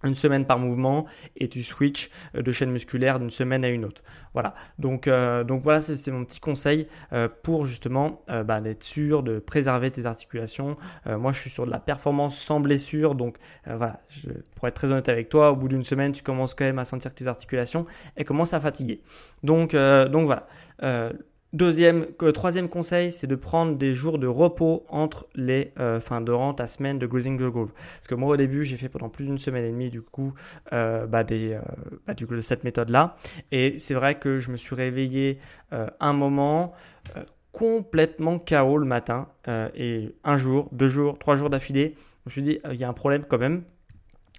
une 0.04 0.14
semaine 0.14 0.44
par 0.44 0.58
mouvement 0.58 1.06
et 1.36 1.48
tu 1.48 1.62
switches 1.62 2.10
euh, 2.34 2.42
de 2.42 2.52
chaîne 2.52 2.70
musculaire 2.70 3.18
d'une 3.18 3.30
semaine 3.30 3.64
à 3.64 3.68
une 3.68 3.84
autre. 3.84 4.02
Voilà, 4.34 4.54
donc, 4.78 5.08
euh, 5.08 5.44
donc 5.44 5.62
voilà, 5.62 5.80
c'est 5.80 6.10
mon 6.10 6.24
petit 6.24 6.40
conseil 6.40 6.88
euh, 7.14 7.26
pour 7.42 7.64
justement 7.64 8.22
bah, 8.28 8.60
être 8.64 8.84
sûr 8.84 9.22
de 9.22 9.38
préserver 9.38 9.90
tes 9.90 10.04
articulations. 10.04 10.76
moi, 11.06 11.32
je 11.32 11.40
suis 11.40 11.50
sur 11.50 11.64
de 11.64 11.70
la 11.70 11.78
performance 11.78 12.38
sans 12.38 12.60
blessure, 12.60 13.14
donc 13.14 13.36
voilà, 13.66 14.00
pour 14.54 14.68
être 14.68 14.74
très 14.74 14.90
honnête 14.90 15.08
avec 15.08 15.30
toi, 15.30 15.52
au 15.52 15.56
bout 15.56 15.68
d'une 15.68 15.84
semaine, 15.84 16.12
tu 16.12 16.22
commences 16.22 16.54
quand 16.54 16.64
même 16.64 16.78
à 16.78 16.84
sentir 16.84 17.14
que 17.14 17.18
tes 17.18 17.28
articulations 17.28 17.86
elles 18.14 18.26
commencent 18.26 18.54
à 18.54 18.60
fatiguer. 18.60 19.00
Donc, 19.42 19.74
donc 19.74 20.26
voilà. 20.26 20.48
Deuxième, 21.52 22.06
euh, 22.22 22.32
troisième 22.32 22.68
conseil, 22.68 23.12
c'est 23.12 23.28
de 23.28 23.36
prendre 23.36 23.76
des 23.76 23.92
jours 23.92 24.18
de 24.18 24.26
repos 24.26 24.84
entre 24.88 25.26
les, 25.36 25.72
euh, 25.78 25.98
enfin, 25.98 26.20
durant 26.20 26.52
ta 26.52 26.66
semaine 26.66 26.98
de 26.98 27.06
Grazing 27.06 27.38
the 27.38 27.50
Grove. 27.50 27.72
Parce 27.72 28.08
que 28.08 28.16
moi, 28.16 28.34
au 28.34 28.36
début, 28.36 28.64
j'ai 28.64 28.76
fait 28.76 28.88
pendant 28.88 29.08
plus 29.08 29.26
d'une 29.26 29.38
semaine 29.38 29.64
et 29.64 29.70
demie, 29.70 29.88
du 29.88 30.02
coup, 30.02 30.34
euh, 30.72 31.06
bah, 31.06 31.22
des, 31.22 31.58
bah, 32.06 32.14
du 32.14 32.26
coup, 32.26 32.34
de 32.34 32.40
cette 32.40 32.64
méthode-là. 32.64 33.16
Et 33.52 33.78
c'est 33.78 33.94
vrai 33.94 34.16
que 34.16 34.38
je 34.38 34.50
me 34.50 34.56
suis 34.56 34.74
réveillé 34.74 35.38
un 35.70 36.12
moment 36.12 36.72
complètement 37.52 38.38
chaos 38.38 38.78
le 38.78 38.86
matin. 38.86 39.28
et 39.74 40.14
un 40.24 40.36
jour, 40.36 40.68
deux 40.72 40.88
jours, 40.88 41.18
trois 41.18 41.36
jours 41.36 41.48
d'affilée, 41.48 41.94
je 41.96 42.30
me 42.30 42.32
suis 42.32 42.42
dit, 42.42 42.58
il 42.70 42.76
y 42.76 42.84
a 42.84 42.88
un 42.88 42.92
problème 42.92 43.24
quand 43.26 43.38
même. 43.38 43.62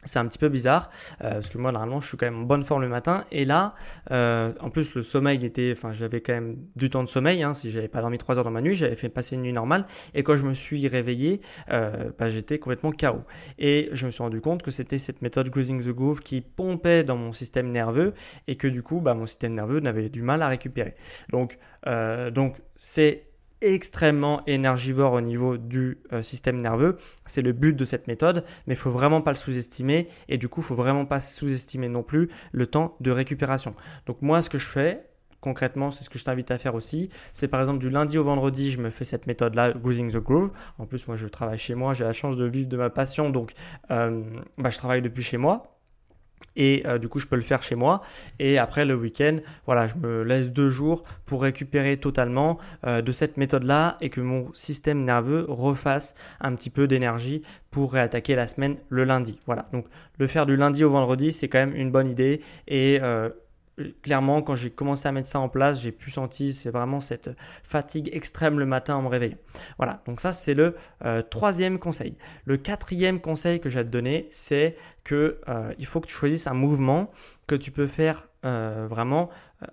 C'est 0.03 0.19
un 0.19 0.27
petit 0.27 0.37
peu 0.37 0.49
bizarre 0.49 0.89
euh, 1.23 1.33
parce 1.33 1.49
que 1.49 1.57
moi 1.57 1.71
normalement 1.71 1.99
je 2.01 2.07
suis 2.07 2.17
quand 2.17 2.27
même 2.27 2.41
en 2.41 2.45
bonne 2.45 2.63
forme 2.63 2.81
le 2.81 2.87
matin. 2.87 3.25
Et 3.31 3.45
là 3.45 3.73
euh, 4.11 4.53
en 4.59 4.69
plus 4.69 4.95
le 4.95 5.03
sommeil 5.03 5.43
était 5.43 5.73
enfin 5.75 5.91
j'avais 5.91 6.21
quand 6.21 6.33
même 6.33 6.57
du 6.75 6.89
temps 6.89 7.03
de 7.03 7.09
sommeil 7.09 7.43
hein, 7.43 7.53
si 7.53 7.71
j'avais 7.71 7.87
pas 7.87 8.01
dormi 8.01 8.17
3 8.17 8.37
heures 8.37 8.43
dans 8.43 8.51
ma 8.51 8.61
nuit 8.61 8.75
j'avais 8.75 8.95
fait 8.95 9.09
passer 9.09 9.35
une 9.35 9.41
nuit 9.41 9.53
normale. 9.53 9.85
Et 10.13 10.23
quand 10.23 10.37
je 10.37 10.43
me 10.43 10.53
suis 10.53 10.87
réveillé 10.87 11.41
euh, 11.71 12.11
bah, 12.17 12.29
j'étais 12.29 12.59
complètement 12.59 12.91
KO 12.91 13.23
et 13.59 13.89
je 13.91 14.05
me 14.05 14.11
suis 14.11 14.23
rendu 14.23 14.41
compte 14.41 14.61
que 14.61 14.71
c'était 14.71 14.99
cette 14.99 15.21
méthode 15.21 15.49
Cruising 15.49 15.83
the 15.83 15.89
Groove 15.89 16.21
qui 16.21 16.41
pompait 16.41 17.03
dans 17.03 17.17
mon 17.17 17.33
système 17.33 17.71
nerveux 17.71 18.13
et 18.47 18.55
que 18.55 18.67
du 18.67 18.83
coup 18.83 19.01
bah, 19.01 19.13
mon 19.13 19.25
système 19.25 19.55
nerveux 19.55 19.79
n'avait 19.79 20.09
du 20.09 20.21
mal 20.21 20.41
à 20.41 20.47
récupérer. 20.47 20.95
Donc 21.29 21.57
donc 22.33 22.57
c'est 22.75 23.26
extrêmement 23.61 24.41
énergivore 24.45 25.13
au 25.13 25.21
niveau 25.21 25.57
du 25.57 25.99
euh, 26.13 26.21
système 26.21 26.61
nerveux. 26.61 26.97
C'est 27.25 27.41
le 27.41 27.53
but 27.53 27.75
de 27.75 27.85
cette 27.85 28.07
méthode, 28.07 28.43
mais 28.65 28.73
il 28.73 28.77
faut 28.77 28.91
vraiment 28.91 29.21
pas 29.21 29.31
le 29.31 29.37
sous-estimer 29.37 30.07
et 30.29 30.37
du 30.37 30.47
coup, 30.47 30.61
il 30.61 30.65
faut 30.65 30.75
vraiment 30.75 31.05
pas 31.05 31.19
sous-estimer 31.19 31.89
non 31.89 32.03
plus 32.03 32.29
le 32.51 32.67
temps 32.67 32.95
de 32.99 33.11
récupération. 33.11 33.75
Donc 34.05 34.21
moi, 34.21 34.41
ce 34.41 34.49
que 34.49 34.57
je 34.57 34.67
fais, 34.67 35.07
concrètement, 35.41 35.91
c'est 35.91 36.03
ce 36.03 36.09
que 36.09 36.19
je 36.19 36.25
t'invite 36.25 36.51
à 36.51 36.57
faire 36.57 36.75
aussi. 36.75 37.09
C'est 37.31 37.47
par 37.47 37.59
exemple 37.59 37.79
du 37.79 37.89
lundi 37.89 38.17
au 38.17 38.23
vendredi, 38.23 38.71
je 38.71 38.79
me 38.79 38.89
fais 38.89 39.05
cette 39.05 39.27
méthode-là, 39.27 39.73
Grooving 39.73 40.11
the 40.11 40.17
Groove. 40.17 40.51
En 40.77 40.85
plus, 40.85 41.07
moi, 41.07 41.15
je 41.15 41.27
travaille 41.27 41.57
chez 41.57 41.75
moi, 41.75 41.93
j'ai 41.93 42.03
la 42.03 42.13
chance 42.13 42.35
de 42.35 42.45
vivre 42.45 42.69
de 42.69 42.77
ma 42.77 42.89
passion, 42.89 43.29
donc 43.29 43.53
euh, 43.91 44.23
bah, 44.57 44.69
je 44.69 44.77
travaille 44.77 45.01
depuis 45.01 45.23
chez 45.23 45.37
moi 45.37 45.76
et 46.57 46.83
euh, 46.85 46.97
du 46.97 47.07
coup 47.07 47.19
je 47.19 47.27
peux 47.27 47.35
le 47.35 47.41
faire 47.41 47.63
chez 47.63 47.75
moi. 47.75 48.01
Et 48.39 48.57
après 48.57 48.83
le 48.83 48.95
week-end 48.95 49.37
voilà 49.65 49.87
je 49.87 49.95
me 49.95 50.23
laisse 50.23 50.51
deux 50.51 50.69
jours 50.69 51.03
pour 51.25 51.41
récupérer 51.41 51.97
totalement 51.97 52.57
euh, 52.85 53.01
de 53.01 53.11
cette 53.11 53.37
méthode 53.37 53.63
là 53.63 53.97
et 54.01 54.09
que 54.09 54.19
mon 54.19 54.53
système 54.53 55.05
nerveux 55.05 55.45
refasse 55.47 56.15
un 56.41 56.53
petit 56.55 56.69
peu 56.69 56.87
d'énergie 56.87 57.43
pour 57.71 57.93
réattaquer 57.93 58.35
la 58.35 58.47
semaine 58.47 58.77
le 58.89 59.03
lundi. 59.03 59.39
Voilà. 59.45 59.69
Donc 59.71 59.85
le 60.17 60.27
faire 60.27 60.45
du 60.45 60.57
lundi 60.57 60.83
au 60.83 60.89
vendredi 60.89 61.31
c'est 61.31 61.47
quand 61.47 61.59
même 61.59 61.75
une 61.75 61.91
bonne 61.91 62.09
idée. 62.09 62.41
Et 62.67 62.99
euh, 63.01 63.29
clairement, 64.01 64.41
quand 64.41 64.55
j'ai 64.55 64.69
commencé 64.69 65.07
à 65.07 65.11
mettre 65.11 65.27
ça 65.27 65.39
en 65.39 65.49
place, 65.49 65.81
j'ai 65.81 65.91
pu 65.91 66.11
sentir 66.11 66.53
c'est 66.53 66.71
vraiment 66.71 66.99
cette 66.99 67.29
fatigue 67.63 68.09
extrême 68.13 68.59
le 68.59 68.65
matin 68.65 68.95
en 68.95 69.01
me 69.01 69.07
réveillant. 69.07 69.37
Voilà, 69.77 70.01
donc 70.05 70.19
ça 70.19 70.31
c'est 70.31 70.53
le 70.53 70.75
euh, 71.05 71.21
troisième 71.21 71.79
conseil. 71.79 72.15
Le 72.45 72.57
quatrième 72.57 73.21
conseil 73.21 73.59
que 73.59 73.69
j'ai 73.69 73.79
à 73.79 73.83
te 73.83 73.89
donner, 73.89 74.27
c'est 74.31 74.75
que 75.03 75.39
euh, 75.47 75.73
il 75.77 75.85
faut 75.85 76.01
que 76.01 76.07
tu 76.07 76.13
choisisses 76.13 76.47
un 76.47 76.53
mouvement 76.53 77.11
que 77.45 77.55
tu 77.55 77.71
peux 77.71 77.87
faire 77.87 78.27
euh, 78.45 78.87
vraiment 78.89 79.29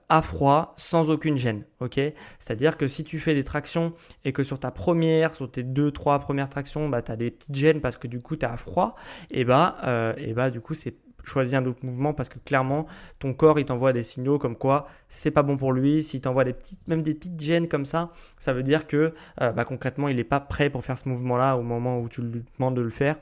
à 0.09 0.23
froid 0.23 0.75
sans 0.77 1.11
aucune 1.11 1.37
gêne. 1.37 1.65
ok? 1.81 2.01
C'est-à-dire 2.39 2.79
que 2.79 2.89
si 2.89 3.05
tu 3.05 3.19
fais 3.19 3.35
des 3.35 3.45
tractions 3.45 3.93
et 4.25 4.33
que 4.33 4.43
sur 4.43 4.59
ta 4.59 4.71
première, 4.71 5.35
sur 5.35 5.51
tes 5.51 5.63
deux, 5.63 5.91
trois 5.91 6.19
premières 6.21 6.49
tractions, 6.49 6.89
bah, 6.89 7.03
tu 7.03 7.13
as 7.13 7.17
des 7.17 7.31
petites 7.31 7.55
gênes 7.55 7.81
parce 7.81 7.97
que 7.97 8.07
du 8.07 8.21
coup 8.21 8.37
tu 8.37 8.47
es 8.47 8.49
à 8.49 8.57
froid, 8.57 8.95
et 9.31 9.45
bah, 9.45 9.77
et 10.17 10.33
bah 10.33 10.51
du 10.51 10.61
coup 10.61 10.73
c'est 10.73 10.97
choisis 11.25 11.55
un 11.55 11.65
autre 11.65 11.85
mouvement 11.85 12.13
parce 12.15 12.29
que 12.29 12.39
clairement 12.39 12.87
ton 13.19 13.35
corps 13.35 13.59
il 13.59 13.65
t'envoie 13.65 13.93
des 13.93 14.03
signaux 14.03 14.39
comme 14.39 14.57
quoi 14.57 14.87
c'est 15.09 15.31
pas 15.31 15.43
bon 15.43 15.57
pour 15.57 15.73
lui. 15.73 16.03
S'il 16.03 16.21
t'envoie 16.21 16.45
des 16.45 16.53
petites 16.53 16.87
même 16.89 17.03
des 17.03 17.15
petites 17.15 17.41
gênes 17.41 17.69
comme 17.69 17.85
ça 17.85 18.11
ça 18.39 18.53
veut 18.53 18.63
dire 18.63 18.87
que 18.87 19.15
euh, 19.41 19.53
bah, 19.53 19.65
concrètement 19.65 20.09
il 20.09 20.17
n'est 20.17 20.25
pas 20.25 20.41
prêt 20.41 20.71
pour 20.71 20.85
faire 20.85 20.99
ce 20.99 21.09
mouvement 21.09 21.37
là 21.37 21.57
au 21.57 21.63
moment 21.63 22.01
où 22.01 22.09
tu 22.09 22.23
lui 22.23 22.45
demandes 22.59 22.77
de 22.77 22.83
le 22.83 22.91
faire. 22.91 23.17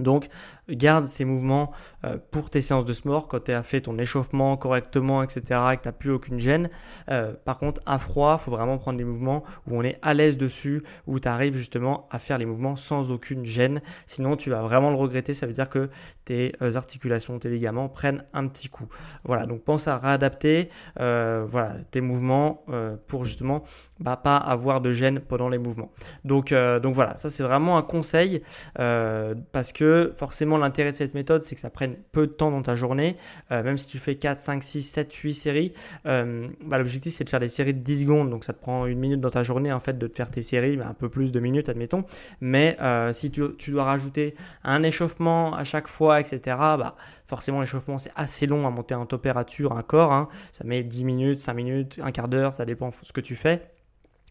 Donc, 0.00 0.28
garde 0.68 1.06
ces 1.06 1.24
mouvements 1.24 1.72
euh, 2.04 2.18
pour 2.30 2.50
tes 2.50 2.60
séances 2.60 2.84
de 2.84 2.92
sport 2.92 3.28
quand 3.28 3.44
tu 3.44 3.52
as 3.52 3.62
fait 3.62 3.82
ton 3.82 3.98
échauffement 3.98 4.56
correctement, 4.56 5.22
etc., 5.22 5.42
et 5.72 5.76
que 5.76 5.82
tu 5.82 5.88
n'as 5.88 5.92
plus 5.92 6.10
aucune 6.10 6.38
gêne. 6.38 6.70
Euh, 7.10 7.32
par 7.44 7.58
contre, 7.58 7.80
à 7.86 7.98
froid, 7.98 8.38
faut 8.38 8.50
vraiment 8.50 8.78
prendre 8.78 8.98
des 8.98 9.04
mouvements 9.04 9.44
où 9.66 9.76
on 9.76 9.82
est 9.82 9.98
à 10.02 10.14
l'aise 10.14 10.36
dessus, 10.36 10.82
où 11.06 11.20
tu 11.20 11.28
arrives 11.28 11.56
justement 11.56 12.08
à 12.10 12.18
faire 12.18 12.38
les 12.38 12.46
mouvements 12.46 12.76
sans 12.76 13.10
aucune 13.10 13.44
gêne. 13.44 13.82
Sinon, 14.06 14.36
tu 14.36 14.50
vas 14.50 14.62
vraiment 14.62 14.90
le 14.90 14.96
regretter. 14.96 15.34
Ça 15.34 15.46
veut 15.46 15.52
dire 15.52 15.68
que 15.68 15.90
tes 16.24 16.54
euh, 16.62 16.76
articulations, 16.76 17.38
tes 17.38 17.50
ligaments 17.50 17.88
prennent 17.88 18.24
un 18.32 18.46
petit 18.48 18.68
coup. 18.68 18.86
Voilà, 19.24 19.46
donc 19.46 19.62
pense 19.62 19.88
à 19.88 19.98
réadapter 19.98 20.70
voilà, 20.96 21.74
tes 21.90 22.00
mouvements 22.00 22.64
pour 23.06 23.24
justement 23.24 23.64
bah, 24.00 24.16
pas 24.16 24.36
avoir 24.36 24.80
de 24.80 24.92
gêne 24.92 25.20
pendant 25.20 25.48
les 25.48 25.58
mouvements. 25.58 25.90
Donc, 26.24 26.52
donc 26.82 26.94
voilà, 26.94 27.16
ça 27.16 27.30
c'est 27.30 27.42
vraiment 27.42 27.76
un 27.78 27.82
conseil 27.82 28.42
parce 28.74 29.72
que 29.72 30.12
forcément 30.16 30.53
l'intérêt 30.58 30.90
de 30.90 30.96
cette 30.96 31.14
méthode, 31.14 31.42
c'est 31.42 31.54
que 31.54 31.60
ça 31.60 31.70
prenne 31.70 31.96
peu 32.12 32.26
de 32.26 32.32
temps 32.32 32.50
dans 32.50 32.62
ta 32.62 32.76
journée. 32.76 33.16
Euh, 33.50 33.62
même 33.62 33.76
si 33.76 33.86
tu 33.86 33.98
fais 33.98 34.16
4, 34.16 34.40
5, 34.40 34.62
6, 34.62 34.82
7, 34.82 35.12
8 35.12 35.34
séries, 35.34 35.72
euh, 36.06 36.48
bah, 36.64 36.78
l'objectif 36.78 37.12
c'est 37.12 37.24
de 37.24 37.30
faire 37.30 37.40
des 37.40 37.48
séries 37.48 37.74
de 37.74 37.80
10 37.80 38.02
secondes. 38.02 38.30
Donc 38.30 38.44
ça 38.44 38.52
te 38.52 38.60
prend 38.60 38.86
une 38.86 38.98
minute 38.98 39.20
dans 39.20 39.30
ta 39.30 39.42
journée 39.42 39.72
en 39.72 39.80
fait 39.80 39.98
de 39.98 40.06
te 40.06 40.16
faire 40.16 40.30
tes 40.30 40.42
séries, 40.42 40.76
mais 40.76 40.84
un 40.84 40.94
peu 40.94 41.08
plus 41.08 41.32
de 41.32 41.40
minutes 41.40 41.68
admettons. 41.68 42.04
Mais 42.40 42.76
euh, 42.80 43.12
si 43.12 43.30
tu, 43.30 43.70
dois 43.70 43.84
rajouter 43.84 44.34
un 44.62 44.82
échauffement 44.82 45.54
à 45.54 45.64
chaque 45.64 45.88
fois, 45.88 46.20
etc., 46.20 46.40
bah, 46.46 46.96
forcément 47.26 47.60
l'échauffement 47.60 47.98
c'est 47.98 48.12
assez 48.16 48.46
long 48.46 48.66
à 48.66 48.70
monter 48.70 48.94
en 48.94 49.06
température 49.06 49.72
un 49.72 49.82
corps. 49.82 50.12
Hein. 50.12 50.28
Ça 50.52 50.64
met 50.64 50.82
10 50.82 51.04
minutes, 51.04 51.38
5 51.38 51.54
minutes, 51.54 52.00
un 52.02 52.12
quart 52.12 52.28
d'heure, 52.28 52.54
ça 52.54 52.64
dépend 52.64 52.90
ce 53.02 53.12
que 53.12 53.20
tu 53.20 53.36
fais. 53.36 53.62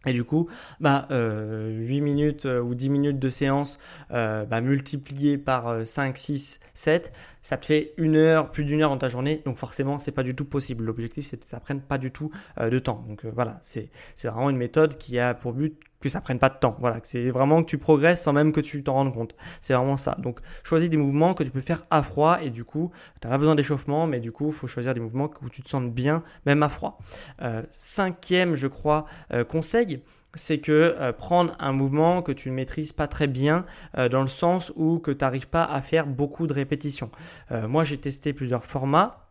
Et 0.06 0.12
du 0.12 0.24
coup, 0.24 0.48
bah, 0.80 1.06
8 1.10 1.14
euh, 1.14 2.00
minutes 2.00 2.46
euh, 2.46 2.60
ou 2.60 2.74
10 2.74 2.90
minutes 2.90 3.18
de 3.18 3.28
séance 3.28 3.78
euh, 4.10 4.44
bah, 4.44 4.60
multiplié 4.60 5.38
par 5.38 5.86
5, 5.86 6.16
6, 6.16 6.60
7, 6.74 7.12
ça 7.42 7.56
te 7.56 7.66
fait 7.66 7.92
une 7.96 8.16
heure, 8.16 8.50
plus 8.50 8.64
d'une 8.64 8.82
heure 8.82 8.90
dans 8.90 8.98
ta 8.98 9.08
journée. 9.08 9.42
Donc 9.44 9.56
forcément, 9.56 9.98
c'est 9.98 10.12
pas 10.12 10.22
du 10.22 10.34
tout 10.34 10.44
possible. 10.44 10.84
L'objectif, 10.84 11.24
c'est 11.24 11.38
que 11.38 11.48
ça 11.48 11.60
prenne 11.60 11.80
pas 11.80 11.98
du 11.98 12.10
tout 12.10 12.30
de 12.58 12.78
temps. 12.78 13.04
Donc 13.08 13.24
voilà, 13.26 13.58
c'est 13.62 13.90
vraiment 14.24 14.50
une 14.50 14.56
méthode 14.56 14.96
qui 14.96 15.18
a 15.18 15.34
pour 15.34 15.52
but 15.52 15.78
que 16.04 16.10
ça 16.10 16.20
prenne 16.20 16.38
pas 16.38 16.50
de 16.50 16.58
temps. 16.58 16.76
Voilà, 16.80 17.00
c'est 17.02 17.30
vraiment 17.30 17.62
que 17.62 17.68
tu 17.68 17.78
progresses 17.78 18.22
sans 18.22 18.34
même 18.34 18.52
que 18.52 18.60
tu 18.60 18.84
t'en 18.84 18.92
rendes 18.92 19.14
compte. 19.14 19.34
C'est 19.62 19.72
vraiment 19.72 19.96
ça. 19.96 20.16
Donc, 20.18 20.40
choisis 20.62 20.90
des 20.90 20.98
mouvements 20.98 21.32
que 21.32 21.42
tu 21.42 21.50
peux 21.50 21.62
faire 21.62 21.86
à 21.90 22.02
froid 22.02 22.36
et 22.42 22.50
du 22.50 22.62
coup, 22.62 22.92
tu 23.22 23.26
n'as 23.26 23.32
pas 23.32 23.38
besoin 23.38 23.54
d'échauffement, 23.54 24.06
mais 24.06 24.20
du 24.20 24.30
coup, 24.30 24.48
il 24.48 24.52
faut 24.52 24.66
choisir 24.66 24.92
des 24.92 25.00
mouvements 25.00 25.30
où 25.40 25.48
tu 25.48 25.62
te 25.62 25.68
sens 25.70 25.82
bien, 25.82 26.22
même 26.44 26.62
à 26.62 26.68
froid. 26.68 26.98
Euh, 27.40 27.62
cinquième, 27.70 28.54
je 28.54 28.66
crois, 28.66 29.06
euh, 29.32 29.44
conseil, 29.44 30.02
c'est 30.34 30.58
que 30.58 30.94
euh, 31.00 31.12
prendre 31.14 31.56
un 31.58 31.72
mouvement 31.72 32.20
que 32.20 32.32
tu 32.32 32.50
ne 32.50 32.54
maîtrises 32.54 32.92
pas 32.92 33.08
très 33.08 33.26
bien 33.26 33.64
dans 33.96 34.20
le 34.20 34.28
sens 34.28 34.72
où 34.76 34.98
que 34.98 35.10
tu 35.10 35.24
n'arrives 35.24 35.48
pas 35.48 35.64
à 35.64 35.80
faire 35.80 36.06
beaucoup 36.06 36.46
de 36.46 36.52
répétitions. 36.52 37.10
moi, 37.50 37.84
j'ai 37.84 37.96
testé 37.96 38.34
plusieurs 38.34 38.64
formats. 38.64 39.23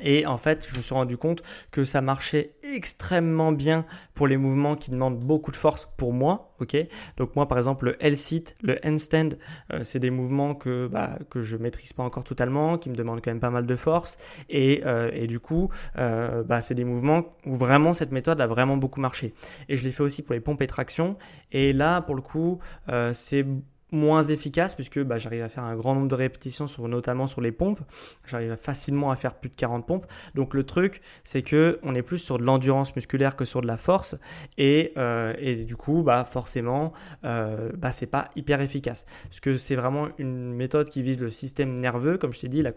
Et 0.00 0.26
en 0.26 0.36
fait, 0.36 0.66
je 0.70 0.76
me 0.76 0.82
suis 0.82 0.94
rendu 0.94 1.16
compte 1.16 1.42
que 1.70 1.84
ça 1.84 2.00
marchait 2.00 2.54
extrêmement 2.74 3.52
bien 3.52 3.84
pour 4.14 4.26
les 4.26 4.36
mouvements 4.36 4.76
qui 4.76 4.90
demandent 4.90 5.18
beaucoup 5.18 5.50
de 5.50 5.56
force 5.56 5.88
pour 5.96 6.12
moi. 6.12 6.54
ok? 6.60 6.76
Donc 7.16 7.36
moi, 7.36 7.46
par 7.48 7.58
exemple, 7.58 7.86
le 7.86 7.96
L-sit, 8.04 8.56
le 8.62 8.78
handstand, 8.84 9.30
euh, 9.72 9.80
c'est 9.84 10.00
des 10.00 10.10
mouvements 10.10 10.54
que, 10.54 10.88
bah, 10.88 11.18
que 11.30 11.42
je 11.42 11.56
maîtrise 11.56 11.92
pas 11.92 12.02
encore 12.02 12.24
totalement, 12.24 12.78
qui 12.78 12.90
me 12.90 12.94
demandent 12.94 13.20
quand 13.22 13.30
même 13.30 13.40
pas 13.40 13.50
mal 13.50 13.66
de 13.66 13.76
force. 13.76 14.18
Et, 14.48 14.82
euh, 14.84 15.10
et 15.12 15.26
du 15.26 15.40
coup, 15.40 15.70
euh, 15.98 16.42
bah, 16.42 16.62
c'est 16.62 16.74
des 16.74 16.84
mouvements 16.84 17.36
où 17.46 17.54
vraiment 17.54 17.94
cette 17.94 18.12
méthode 18.12 18.40
a 18.40 18.46
vraiment 18.46 18.76
beaucoup 18.76 19.00
marché. 19.00 19.34
Et 19.68 19.76
je 19.76 19.84
l'ai 19.84 19.92
fait 19.92 20.02
aussi 20.02 20.22
pour 20.22 20.34
les 20.34 20.40
pompes 20.40 20.62
et 20.62 20.66
tractions. 20.66 21.16
Et 21.52 21.72
là, 21.72 22.00
pour 22.02 22.14
le 22.14 22.22
coup, 22.22 22.58
c'est 23.12 23.46
moins 23.90 24.22
efficace 24.22 24.74
puisque 24.74 25.02
bah, 25.02 25.18
j'arrive 25.18 25.42
à 25.42 25.48
faire 25.48 25.64
un 25.64 25.76
grand 25.76 25.94
nombre 25.94 26.08
de 26.08 26.14
répétitions 26.14 26.66
notamment 26.86 27.26
sur 27.26 27.40
les 27.40 27.52
pompes. 27.52 27.80
J'arrive 28.26 28.56
facilement 28.56 29.10
à 29.10 29.16
faire 29.16 29.34
plus 29.34 29.50
de 29.50 29.54
40 29.54 29.86
pompes. 29.86 30.06
Donc 30.34 30.54
le 30.54 30.64
truc, 30.64 31.00
c'est 31.24 31.42
que 31.42 31.78
on 31.82 31.94
est 31.94 32.02
plus 32.02 32.18
sur 32.18 32.38
de 32.38 32.44
l'endurance 32.44 32.94
musculaire 32.94 33.36
que 33.36 33.44
sur 33.44 33.60
de 33.60 33.66
la 33.66 33.76
force 33.76 34.16
et, 34.56 34.92
euh, 34.96 35.64
du 35.64 35.76
coup, 35.76 36.02
bah, 36.02 36.24
forcément, 36.24 36.92
euh, 37.24 37.70
bah, 37.76 37.90
c'est 37.90 38.06
pas 38.06 38.30
hyper 38.36 38.60
efficace 38.60 39.06
puisque 39.28 39.58
c'est 39.58 39.76
vraiment 39.76 40.08
une 40.18 40.52
méthode 40.52 40.88
qui 40.90 41.02
vise 41.02 41.18
le 41.18 41.30
système 41.30 41.78
nerveux, 41.78 42.18
comme 42.18 42.32
je 42.32 42.40
t'ai 42.40 42.48
dit, 42.48 42.62
la, 42.62 42.72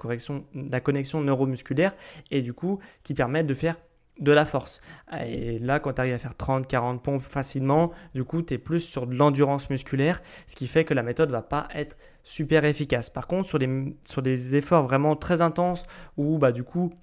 la 0.55 0.79
connexion 0.79 1.21
neuromusculaire 1.21 1.93
et 2.29 2.41
du 2.41 2.53
coup 2.53 2.79
qui 3.03 3.13
permet 3.13 3.43
de 3.43 3.53
faire 3.53 3.75
de 4.19 4.31
la 4.31 4.45
force. 4.45 4.81
Et 5.25 5.59
là, 5.59 5.79
quand 5.79 5.93
tu 5.93 6.01
arrives 6.01 6.13
à 6.13 6.17
faire 6.17 6.35
30, 6.35 6.67
40 6.67 7.01
pompes 7.01 7.23
facilement, 7.23 7.91
du 8.13 8.23
coup, 8.23 8.41
tu 8.41 8.53
es 8.53 8.57
plus 8.57 8.79
sur 8.79 9.07
de 9.07 9.15
l'endurance 9.15 9.69
musculaire, 9.69 10.21
ce 10.47 10.55
qui 10.55 10.67
fait 10.67 10.85
que 10.85 10.93
la 10.93 11.03
méthode 11.03 11.31
va 11.31 11.41
pas 11.41 11.67
être 11.73 11.97
super 12.23 12.65
efficace. 12.65 13.09
Par 13.09 13.27
contre, 13.27 13.47
sur 13.49 14.21
des, 14.21 14.55
efforts 14.55 14.83
vraiment 14.83 15.15
très 15.15 15.41
intenses, 15.41 15.85
où 16.17 16.37
bah, 16.37 16.51
du 16.51 16.63
coup, 16.63 16.93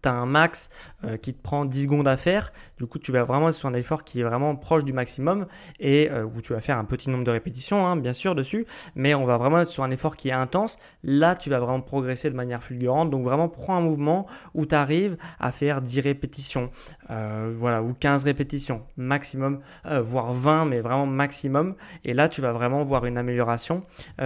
tu 0.00 0.08
as 0.08 0.12
un 0.12 0.26
max 0.26 0.70
euh, 1.04 1.16
qui 1.16 1.34
te 1.34 1.42
prend 1.42 1.64
10 1.64 1.84
secondes 1.84 2.08
à 2.08 2.16
faire, 2.16 2.52
du 2.78 2.86
coup 2.86 2.98
tu 2.98 3.12
vas 3.12 3.24
vraiment 3.24 3.48
être 3.48 3.54
sur 3.54 3.68
un 3.68 3.74
effort 3.74 4.04
qui 4.04 4.20
est 4.20 4.24
vraiment 4.24 4.56
proche 4.56 4.84
du 4.84 4.92
maximum 4.92 5.46
et 5.78 6.10
euh, 6.10 6.24
où 6.24 6.40
tu 6.40 6.52
vas 6.52 6.60
faire 6.60 6.78
un 6.78 6.84
petit 6.84 7.10
nombre 7.10 7.24
de 7.24 7.30
répétitions 7.30 7.86
hein, 7.86 7.96
bien 7.96 8.12
sûr 8.12 8.34
dessus, 8.34 8.66
mais 8.94 9.14
on 9.14 9.24
va 9.24 9.36
vraiment 9.36 9.60
être 9.60 9.68
sur 9.68 9.84
un 9.84 9.90
effort 9.90 10.16
qui 10.16 10.30
est 10.30 10.32
intense, 10.32 10.78
là 11.02 11.34
tu 11.34 11.50
vas 11.50 11.58
vraiment 11.58 11.80
progresser 11.80 12.30
de 12.30 12.34
manière 12.34 12.62
fulgurante, 12.62 13.10
donc 13.10 13.24
vraiment 13.24 13.48
prends 13.48 13.76
un 13.76 13.80
mouvement 13.80 14.26
où 14.54 14.66
tu 14.66 14.74
arrives 14.74 15.16
à 15.38 15.50
faire 15.50 15.82
10 15.82 16.00
répétitions, 16.00 16.70
euh, 17.10 17.54
voilà, 17.56 17.82
ou 17.82 17.92
15 17.92 18.24
répétitions 18.24 18.82
maximum, 18.96 19.60
voire 19.84 20.32
20 20.32 20.64
mais 20.66 20.80
vraiment 20.80 21.06
maximum, 21.06 21.74
et 22.04 22.14
là 22.14 22.28
tu 22.28 22.40
vas 22.40 22.52
vraiment 22.52 22.84
voir 22.84 23.04
une 23.06 23.18
amélioration 23.18 23.82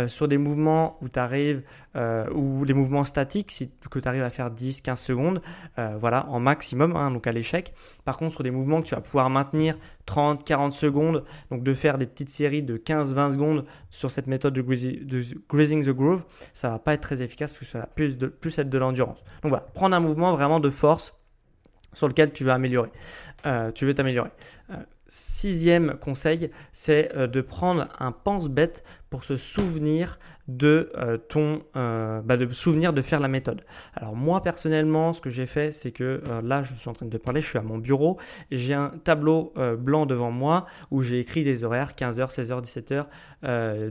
sur 0.06 0.28
des 0.28 0.38
mouvements 0.38 0.98
où 1.02 1.08
tu 1.08 1.18
arrives, 1.18 1.62
ou 1.96 2.64
les 2.64 2.74
mouvements 2.74 3.04
statiques, 3.04 3.50
si, 3.50 3.72
que 3.90 3.98
tu 3.98 4.08
arrives 4.08 4.22
à 4.22 4.30
faire 4.30 4.50
10-15 4.50 4.96
secondes, 4.96 5.42
voilà, 5.76 6.26
en 6.28 6.40
maximum, 6.40 6.96
hein, 6.96 7.10
donc 7.10 7.26
à 7.26 7.32
l'échec. 7.32 7.72
Par 8.04 8.16
contre, 8.18 8.32
sur 8.32 8.42
des 8.42 8.50
mouvements 8.50 8.82
que 8.82 8.88
tu 8.88 8.94
vas 8.94 9.00
pouvoir 9.00 9.30
maintenir 9.30 9.76
30, 10.06 10.44
40 10.44 10.72
secondes, 10.72 11.24
donc 11.50 11.62
de 11.62 11.74
faire 11.74 11.98
des 11.98 12.06
petites 12.06 12.30
séries 12.30 12.62
de 12.62 12.76
15-20 12.76 13.32
secondes 13.32 13.64
sur 13.90 14.10
cette 14.10 14.26
méthode 14.26 14.54
de, 14.54 14.62
grazing 15.48 15.84
the 15.84 15.90
groove, 15.90 16.24
ça 16.52 16.68
va 16.70 16.78
pas 16.78 16.94
être 16.94 17.00
très 17.00 17.22
efficace 17.22 17.52
parce 17.52 17.60
que 17.60 17.66
ça 17.66 17.78
va 17.80 17.86
plus, 17.86 18.58
être 18.58 18.68
de 18.68 18.78
l'endurance. 18.78 19.24
Donc 19.42 19.50
voilà, 19.50 19.66
prendre 19.74 19.96
un 19.96 20.00
mouvement 20.00 20.32
vraiment 20.32 20.60
de 20.60 20.70
force 20.70 21.14
sur 21.92 22.08
lequel 22.08 22.32
tu 22.32 22.44
veux 22.44 22.52
améliorer. 22.52 22.90
Euh, 23.46 23.72
tu 23.72 23.84
veux 23.84 23.94
t'améliorer. 23.94 24.30
Euh, 24.70 24.76
sixième 25.06 25.94
conseil, 25.94 26.50
c'est 26.72 27.14
euh, 27.16 27.26
de 27.26 27.40
prendre 27.40 27.88
un 27.98 28.12
pense-bête 28.12 28.84
pour 29.08 29.24
se 29.24 29.36
souvenir 29.36 30.18
de 30.56 30.90
euh, 30.96 31.16
ton 31.16 31.62
euh, 31.76 32.20
bah, 32.22 32.36
de 32.36 32.52
souvenir 32.52 32.92
de 32.92 33.02
faire 33.02 33.20
la 33.20 33.28
méthode. 33.28 33.62
Alors 33.94 34.16
moi 34.16 34.42
personnellement, 34.42 35.12
ce 35.12 35.20
que 35.20 35.30
j'ai 35.30 35.46
fait, 35.46 35.70
c'est 35.70 35.92
que 35.92 36.22
euh, 36.28 36.42
là, 36.42 36.62
je 36.62 36.74
suis 36.74 36.88
en 36.88 36.92
train 36.92 37.06
de 37.06 37.18
parler, 37.18 37.40
je 37.40 37.48
suis 37.48 37.58
à 37.58 37.62
mon 37.62 37.78
bureau, 37.78 38.18
j'ai 38.50 38.74
un 38.74 38.90
tableau 39.04 39.52
blanc 39.78 40.06
devant 40.06 40.30
moi 40.30 40.66
où 40.90 41.02
j'ai 41.02 41.20
écrit 41.20 41.44
des 41.44 41.64
horaires 41.64 41.92
15h, 41.96 42.30
16h, 42.30 42.62
17h, 42.62 43.06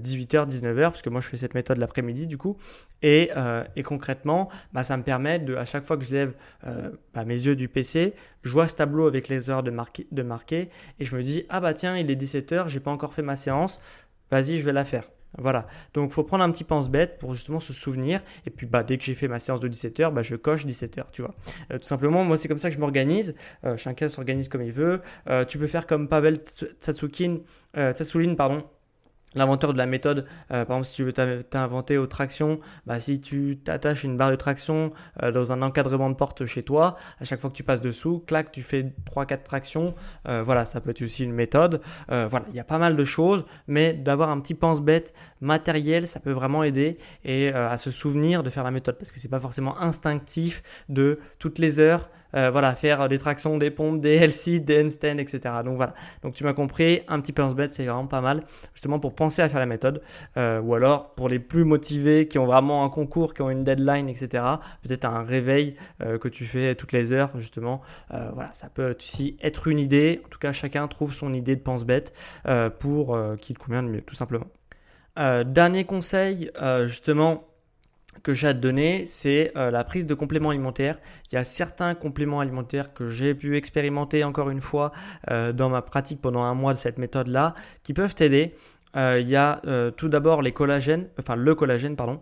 18h, 0.01 0.47
19h, 0.47 0.81
parce 0.81 1.01
que 1.01 1.09
moi 1.09 1.21
je 1.21 1.27
fais 1.27 1.37
cette 1.37 1.53
méthode 1.53 1.77
l'après-midi 1.77 2.27
du 2.27 2.37
coup. 2.37 2.57
Et, 3.01 3.29
et 3.75 3.83
concrètement, 3.83 4.49
bah, 4.73 4.83
ça 4.83 4.97
me 4.97 5.03
permet 5.03 5.39
de, 5.39 5.55
à 5.55 5.65
chaque 5.65 5.85
fois 5.85 5.97
que 5.97 6.03
je 6.03 6.13
lève 6.13 6.33
bah, 7.13 7.23
mes 7.25 7.45
yeux 7.45 7.55
du 7.55 7.69
PC, 7.69 8.13
je 8.43 8.51
vois 8.51 8.67
ce 8.67 8.75
tableau 8.75 9.07
avec 9.07 9.27
les 9.27 9.49
heures 9.49 9.63
de, 9.63 9.71
marquer, 9.71 10.07
de 10.11 10.23
marquer 10.23 10.69
et 10.99 11.05
je 11.05 11.15
me 11.15 11.23
dis 11.23 11.45
ah 11.49 11.59
bah 11.59 11.73
tiens 11.73 11.97
il 11.97 12.09
est 12.09 12.21
17h, 12.21 12.67
j'ai 12.67 12.79
pas 12.79 12.91
encore 12.91 13.13
fait 13.13 13.21
ma 13.21 13.35
séance, 13.35 13.79
vas-y 14.31 14.57
je 14.57 14.65
vais 14.65 14.73
la 14.73 14.85
faire. 14.85 15.03
Voilà, 15.37 15.67
donc 15.93 16.11
faut 16.11 16.23
prendre 16.23 16.43
un 16.43 16.51
petit 16.51 16.63
pense-bête 16.63 17.17
pour 17.19 17.33
justement 17.33 17.59
se 17.59 17.73
souvenir. 17.73 18.21
Et 18.45 18.49
puis 18.49 18.65
bah, 18.65 18.83
dès 18.83 18.97
que 18.97 19.03
j'ai 19.03 19.13
fait 19.13 19.27
ma 19.27 19.39
séance 19.39 19.59
de 19.59 19.69
17h, 19.69 20.11
bah, 20.11 20.23
je 20.23 20.35
coche 20.35 20.65
17h, 20.65 21.05
tu 21.11 21.21
vois. 21.21 21.35
Euh, 21.71 21.77
tout 21.77 21.85
simplement, 21.85 22.23
moi 22.23 22.37
c'est 22.37 22.47
comme 22.47 22.57
ça 22.57 22.69
que 22.69 22.75
je 22.75 22.79
m'organise. 22.79 23.35
Euh, 23.63 23.77
chacun 23.77 24.09
s'organise 24.09 24.49
comme 24.49 24.63
il 24.63 24.71
veut. 24.71 25.01
Euh, 25.29 25.45
tu 25.45 25.57
peux 25.57 25.67
faire 25.67 25.85
comme 25.85 26.07
Pavel 26.07 26.37
Tsatsukin, 26.37 27.39
Tsatsoulin, 27.75 28.35
pardon 28.35 28.63
l'inventeur 29.35 29.73
de 29.73 29.77
la 29.77 29.85
méthode, 29.85 30.25
euh, 30.51 30.65
par 30.65 30.77
exemple 30.77 30.85
si 30.85 30.95
tu 30.95 31.03
veux 31.03 31.13
t'inventer 31.13 31.97
aux 31.97 32.07
tractions, 32.07 32.59
bah, 32.85 32.99
si 32.99 33.21
tu 33.21 33.59
t'attaches 33.63 34.03
une 34.03 34.17
barre 34.17 34.31
de 34.31 34.35
traction 34.35 34.91
euh, 35.23 35.31
dans 35.31 35.51
un 35.51 35.61
encadrement 35.61 36.09
de 36.09 36.15
porte 36.15 36.45
chez 36.45 36.63
toi, 36.63 36.95
à 37.19 37.25
chaque 37.25 37.39
fois 37.39 37.49
que 37.49 37.55
tu 37.55 37.63
passes 37.63 37.81
dessous, 37.81 38.23
clac, 38.25 38.51
tu 38.51 38.61
fais 38.61 38.93
3-4 39.13 39.43
tractions, 39.43 39.95
euh, 40.27 40.43
voilà, 40.43 40.65
ça 40.65 40.81
peut 40.81 40.91
être 40.91 41.01
aussi 41.01 41.23
une 41.23 41.33
méthode. 41.33 41.81
voilà, 42.07 42.45
il 42.49 42.55
y 42.55 42.59
a 42.59 42.63
pas 42.63 42.77
mal 42.77 42.95
de 42.95 43.03
choses, 43.03 43.45
mais 43.67 43.93
d'avoir 43.93 44.29
un 44.29 44.39
petit 44.39 44.53
pense-bête 44.53 45.13
matériel, 45.41 46.07
ça 46.07 46.19
peut 46.19 46.31
vraiment 46.31 46.63
aider 46.63 46.97
et 47.23 47.49
à 47.49 47.77
se 47.77 47.91
souvenir 47.91 48.43
de 48.43 48.49
faire 48.49 48.63
la 48.63 48.71
méthode 48.71 48.97
parce 48.97 49.11
que 49.11 49.19
c'est 49.19 49.29
pas 49.29 49.39
forcément 49.39 49.79
instinctif 49.79 50.61
de 50.89 51.19
toutes 51.37 51.59
les 51.59 51.79
heures 51.79 52.09
euh, 52.35 52.49
voilà, 52.51 52.73
faire 52.73 53.09
des 53.09 53.17
tractions, 53.17 53.57
des 53.57 53.71
pompes, 53.71 54.01
des 54.01 54.15
LC, 54.15 54.59
des 54.59 54.83
handstands, 54.83 55.17
etc. 55.17 55.39
Donc 55.63 55.77
voilà. 55.77 55.93
Donc 56.21 56.33
tu 56.33 56.43
m'as 56.43 56.53
compris, 56.53 57.01
un 57.07 57.19
petit 57.19 57.31
pense 57.31 57.55
bête, 57.55 57.73
c'est 57.73 57.85
vraiment 57.85 58.07
pas 58.07 58.21
mal, 58.21 58.43
justement 58.73 58.99
pour 58.99 59.15
penser 59.15 59.41
à 59.41 59.49
faire 59.49 59.59
la 59.59 59.65
méthode. 59.65 60.01
Euh, 60.37 60.61
ou 60.61 60.75
alors 60.75 61.13
pour 61.15 61.29
les 61.29 61.39
plus 61.39 61.63
motivés, 61.63 62.27
qui 62.27 62.37
ont 62.39 62.45
vraiment 62.45 62.83
un 62.83 62.89
concours, 62.89 63.33
qui 63.33 63.41
ont 63.41 63.49
une 63.49 63.63
deadline, 63.63 64.09
etc. 64.09 64.43
Peut-être 64.83 65.05
un 65.05 65.23
réveil 65.23 65.75
euh, 66.01 66.17
que 66.17 66.27
tu 66.27 66.45
fais 66.45 66.75
toutes 66.75 66.91
les 66.91 67.11
heures, 67.11 67.31
justement. 67.39 67.81
voilà, 68.09 68.51
ça 68.53 68.69
peut 68.69 68.95
aussi 68.97 69.37
être 69.41 69.67
une 69.67 69.79
idée. 69.79 70.21
En 70.25 70.29
tout 70.29 70.39
cas, 70.39 70.51
chacun 70.51 70.87
trouve 70.87 71.13
son 71.13 71.33
idée 71.33 71.55
de 71.55 71.61
pense 71.61 71.85
bête 71.85 72.13
pour 72.79 73.17
qu'il 73.39 73.57
convienne 73.57 73.89
mieux, 73.89 74.01
tout 74.01 74.15
simplement. 74.15 74.47
dernier 75.45 75.85
conseil, 75.85 76.51
justement, 76.85 77.48
que 78.23 78.33
j'ai 78.33 78.47
à 78.47 78.53
te 78.53 78.59
donner, 78.59 79.05
c'est 79.05 79.51
euh, 79.55 79.71
la 79.71 79.83
prise 79.83 80.05
de 80.05 80.13
compléments 80.13 80.49
alimentaires. 80.49 80.99
Il 81.31 81.35
y 81.35 81.37
a 81.37 81.43
certains 81.43 81.95
compléments 81.95 82.39
alimentaires 82.39 82.93
que 82.93 83.09
j'ai 83.09 83.35
pu 83.35 83.55
expérimenter 83.55 84.23
encore 84.23 84.49
une 84.49 84.61
fois 84.61 84.91
euh, 85.29 85.53
dans 85.53 85.69
ma 85.69 85.81
pratique 85.81 86.21
pendant 86.21 86.43
un 86.43 86.53
mois 86.53 86.73
de 86.73 86.79
cette 86.79 86.97
méthode-là, 86.97 87.55
qui 87.83 87.93
peuvent 87.93 88.15
t'aider. 88.15 88.55
Euh, 88.95 89.19
il 89.19 89.29
y 89.29 89.35
a 89.35 89.61
tout 89.97 90.09
d'abord 90.09 90.41
les 90.41 90.51
collagènes, 90.51 91.07
enfin 91.19 91.35
le 91.35 91.55
collagène, 91.55 91.95
pardon, 91.95 92.21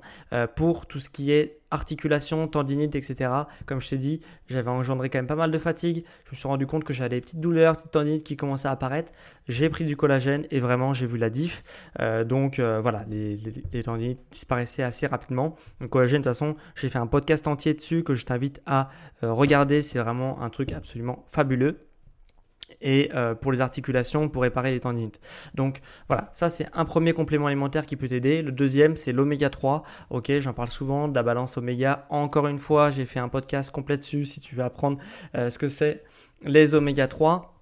pour 0.56 0.86
tout 0.86 1.00
ce 1.00 1.10
qui 1.10 1.32
est 1.32 1.58
articulation, 1.72 2.48
tendinite, 2.48 2.96
etc. 2.96 3.32
Comme 3.66 3.82
je 3.82 3.90
t'ai 3.90 3.98
dit, 3.98 4.22
j'avais 4.48 4.70
engendré 4.70 5.10
quand 5.10 5.20
même 5.20 5.28
pas 5.28 5.36
mal 5.36 5.52
de 5.52 5.58
fatigue. 5.58 6.04
Je 6.26 6.32
me 6.32 6.36
suis 6.36 6.48
rendu 6.48 6.66
compte 6.66 6.84
que 6.84 6.94
j'avais 6.94 7.10
des 7.10 7.22
petites 7.22 7.40
douleurs, 7.40 7.76
petites 7.76 7.92
tendinites 7.92 8.24
qui 8.24 8.38
commençaient 8.38 8.68
à 8.68 8.72
apparaître. 8.72 9.12
J'ai 9.48 9.70
pris 9.70 9.86
du 9.86 9.98
collagène 9.98 10.46
et 10.52 10.60
vraiment 10.60 10.94
j'ai 10.94 11.06
vu 11.06 11.18
la 11.18 11.30
diff. 11.30 11.64
Euh, 12.00 12.24
donc 12.24 12.60
euh, 12.60 12.80
voilà, 12.80 13.06
les, 13.10 13.38
tendinites 13.84 14.22
disparaissaient 14.32 14.84
assez 14.84 15.08
rapidement. 15.08 15.56
Le 15.80 15.88
collagène, 15.88 16.22
de 16.22 16.24
toute 16.24 16.34
façon, 16.34 16.56
j'ai 16.76 16.90
fait 16.90 17.00
un 17.00 17.08
podcast 17.08 17.48
entier 17.48 17.74
dessus 17.74 18.04
que 18.04 18.16
je 18.16 18.26
t'invite 18.26 18.62
à 18.66 18.90
euh, 19.24 19.34
regarder. 19.34 19.82
C'est 19.82 20.00
vraiment 20.00 20.42
un 20.42 20.50
truc 20.50 20.72
absolument 20.72 21.26
fabuleux 21.28 21.87
et 22.82 23.10
euh, 23.14 23.36
pour 23.36 23.52
les 23.52 23.62
articulations 23.62 24.30
pour 24.30 24.44
réparer 24.44 24.72
les 24.72 24.80
tendinites. 24.80 25.20
Donc 25.56 25.82
voilà, 26.08 26.30
ça 26.32 26.50
c'est 26.50 26.68
un 26.74 26.86
premier 26.86 27.14
complément 27.14 27.48
alimentaire 27.48 27.86
qui 27.86 27.96
peut 27.96 28.08
t'aider. 28.08 28.42
Le 28.42 28.52
deuxième 28.52 28.96
c'est 28.96 29.14
l'oméga 29.14 29.50
3. 29.50 29.84
Ok, 30.10 30.32
j'en 30.40 30.54
parle 30.54 30.70
souvent 30.70 31.08
de 31.08 31.16
la 31.16 31.24
balance 31.24 31.58
oméga. 31.58 32.06
Encore 32.10 32.48
une 32.48 32.60
fois, 32.60 32.90
j'ai 32.90 33.06
fait 33.06 33.20
un 33.20 33.30
podcast 33.30 33.72
complet 33.72 33.98
dessus 33.98 34.26
si 34.26 34.42
tu 34.42 34.56
veux 34.56 34.64
apprendre 34.64 34.98
euh, 35.36 35.50
ce 35.50 35.58
que 35.58 35.70
c'est 35.70 36.04
les 36.44 36.76
oméga 36.76 37.08
3. 37.08 37.54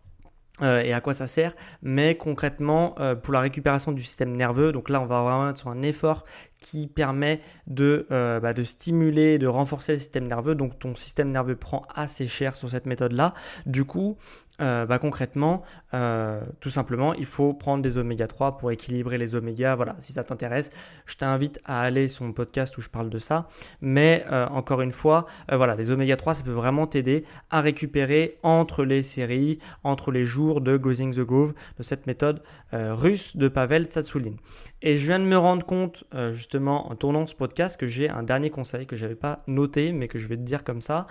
Euh, 0.62 0.82
et 0.82 0.94
à 0.94 1.02
quoi 1.02 1.14
ça 1.14 1.28
sert, 1.28 1.54
mais 1.82 2.16
concrètement 2.16 2.96
pour 3.24 3.34
la 3.34 3.42
récupération 3.42 3.92
du 3.92 4.02
système 4.02 4.38
nerveux, 4.38 4.72
donc 4.72 4.88
là 4.88 5.02
on 5.02 5.06
va 5.06 5.22
vraiment 5.22 5.50
être 5.50 5.58
sur 5.58 5.68
un 5.68 5.82
effort 5.82 6.24
qui 6.66 6.88
permet 6.88 7.42
de, 7.68 8.08
bah, 8.10 8.54
de 8.54 8.64
stimuler, 8.64 9.38
de 9.38 9.46
renforcer 9.46 9.94
le 9.94 10.00
système 10.00 10.28
nerveux, 10.28 10.56
donc 10.56 10.80
ton 10.80 10.96
système 10.96 11.32
nerveux 11.32 11.56
prend 11.56 11.84
assez 11.94 12.28
cher 12.28 12.56
sur 12.56 12.70
cette 12.70 12.88
méthode 12.88 13.12
là. 13.12 13.34
Du 13.68 13.86
coup, 13.86 14.18
euh, 14.62 14.86
bah, 14.86 15.00
concrètement, 15.00 15.64
euh, 15.94 16.42
tout 16.62 16.70
simplement, 16.70 17.14
il 17.14 17.26
faut 17.26 17.54
prendre 17.54 17.84
des 17.84 17.98
oméga 17.98 18.28
3 18.28 18.58
pour 18.58 18.72
équilibrer 18.72 19.18
les 19.18 19.36
oméga. 19.36 19.76
Voilà, 19.76 19.96
si 20.00 20.14
ça 20.14 20.24
t'intéresse, 20.24 20.72
je 21.06 21.18
t'invite 21.18 21.60
à 21.66 21.82
aller 21.82 22.08
sur 22.08 22.24
mon 22.24 22.32
podcast 22.32 22.78
où 22.78 22.82
je 22.82 22.90
parle 22.90 23.10
de 23.10 23.18
ça. 23.18 23.50
Mais 23.82 24.26
euh, 24.32 24.48
encore 24.48 24.82
une 24.82 24.92
fois, 24.92 25.26
voilà, 25.52 25.76
les 25.76 25.92
oméga 25.92 26.16
3, 26.16 26.36
ça 26.36 26.44
peut 26.44 26.52
vraiment 26.52 26.88
t'aider 26.88 27.26
à 27.50 27.62
récupérer 27.62 28.38
entre 28.44 28.86
les 28.86 29.02
séries, 29.02 29.60
entre 29.84 30.12
les 30.12 30.24
jours 30.24 30.62
de 30.62 30.78
Grazing 30.78 31.14
the 31.14 31.22
Groove, 31.22 31.54
de 31.78 31.84
cette 31.84 32.08
méthode 32.08 32.42
russe 32.72 33.38
de 33.38 33.48
Pavel 33.48 33.86
Tsatsouline. 33.86 34.38
Et 34.82 34.98
je 34.98 35.06
viens 35.06 35.20
de 35.20 35.26
me 35.26 35.38
rendre 35.38 35.66
compte, 35.66 36.04
justement, 36.32 36.55
en 36.58 36.96
tournant 36.96 37.26
ce 37.26 37.36
podcast, 37.36 37.80
que 37.80 37.88
j'ai 37.88 38.10
un 38.10 38.24
dernier 38.24 38.50
conseil 38.50 38.86
que 38.86 38.96
je 38.96 39.04
n'avais 39.04 39.16
pas 39.16 39.40
noté, 39.48 39.92
mais 39.92 40.08
que 40.08 40.20
je 40.20 40.28
vais 40.28 40.38
te 40.38 40.42
dire 40.42 40.64
comme 40.64 40.82
ça. 40.82 41.08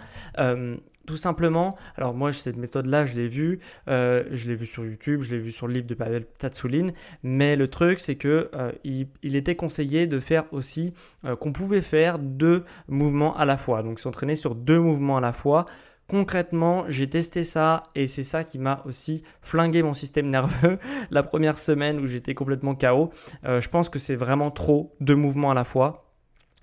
Tout 1.06 1.18
simplement, 1.18 1.76
alors 1.96 2.14
moi 2.14 2.32
cette 2.32 2.56
méthode-là, 2.56 3.04
je 3.04 3.14
l'ai 3.14 3.28
vue, 3.28 3.60
euh, 3.88 4.24
je 4.30 4.48
l'ai 4.48 4.54
vue 4.54 4.64
sur 4.64 4.86
YouTube, 4.86 5.20
je 5.20 5.32
l'ai 5.32 5.38
vue 5.38 5.52
sur 5.52 5.66
le 5.66 5.74
livre 5.74 5.86
de 5.86 5.94
Pavel 5.94 6.24
Tatsouline, 6.38 6.94
mais 7.22 7.56
le 7.56 7.68
truc 7.68 8.00
c'est 8.00 8.14
que 8.14 8.48
euh, 8.54 8.72
il, 8.84 9.36
était 9.36 9.54
conseillé 9.54 10.06
de 10.06 10.18
faire 10.18 10.44
aussi 10.50 10.94
euh, 11.26 11.36
qu'on 11.36 11.52
pouvait 11.52 11.82
faire 11.82 12.18
deux 12.18 12.64
mouvements 12.88 13.36
à 13.36 13.44
la 13.44 13.58
fois, 13.58 13.82
donc 13.82 14.00
s'entraîner 14.00 14.34
sur 14.34 14.54
deux 14.54 14.78
mouvements 14.78 15.18
à 15.18 15.20
la 15.20 15.32
fois. 15.32 15.66
Concrètement, 16.08 16.84
j'ai 16.88 17.08
testé 17.08 17.44
ça 17.44 17.82
et 17.94 18.06
c'est 18.08 18.24
ça 18.24 18.44
qui 18.44 18.58
m'a 18.58 18.82
aussi 18.84 19.22
flingué 19.40 19.82
mon 19.82 19.94
système 19.94 20.28
nerveux 20.28 20.78
la 21.10 21.22
première 21.22 21.58
semaine 21.58 21.98
où 21.98 22.06
j'étais 22.06 22.34
complètement 22.34 22.74
KO. 22.74 23.10
je 23.42 23.68
pense 23.68 23.88
que 23.88 23.98
c'est 23.98 24.16
vraiment 24.16 24.50
trop 24.50 24.94
deux 25.00 25.16
mouvements 25.16 25.50
à 25.50 25.54
la 25.54 25.64
fois. 25.64 26.04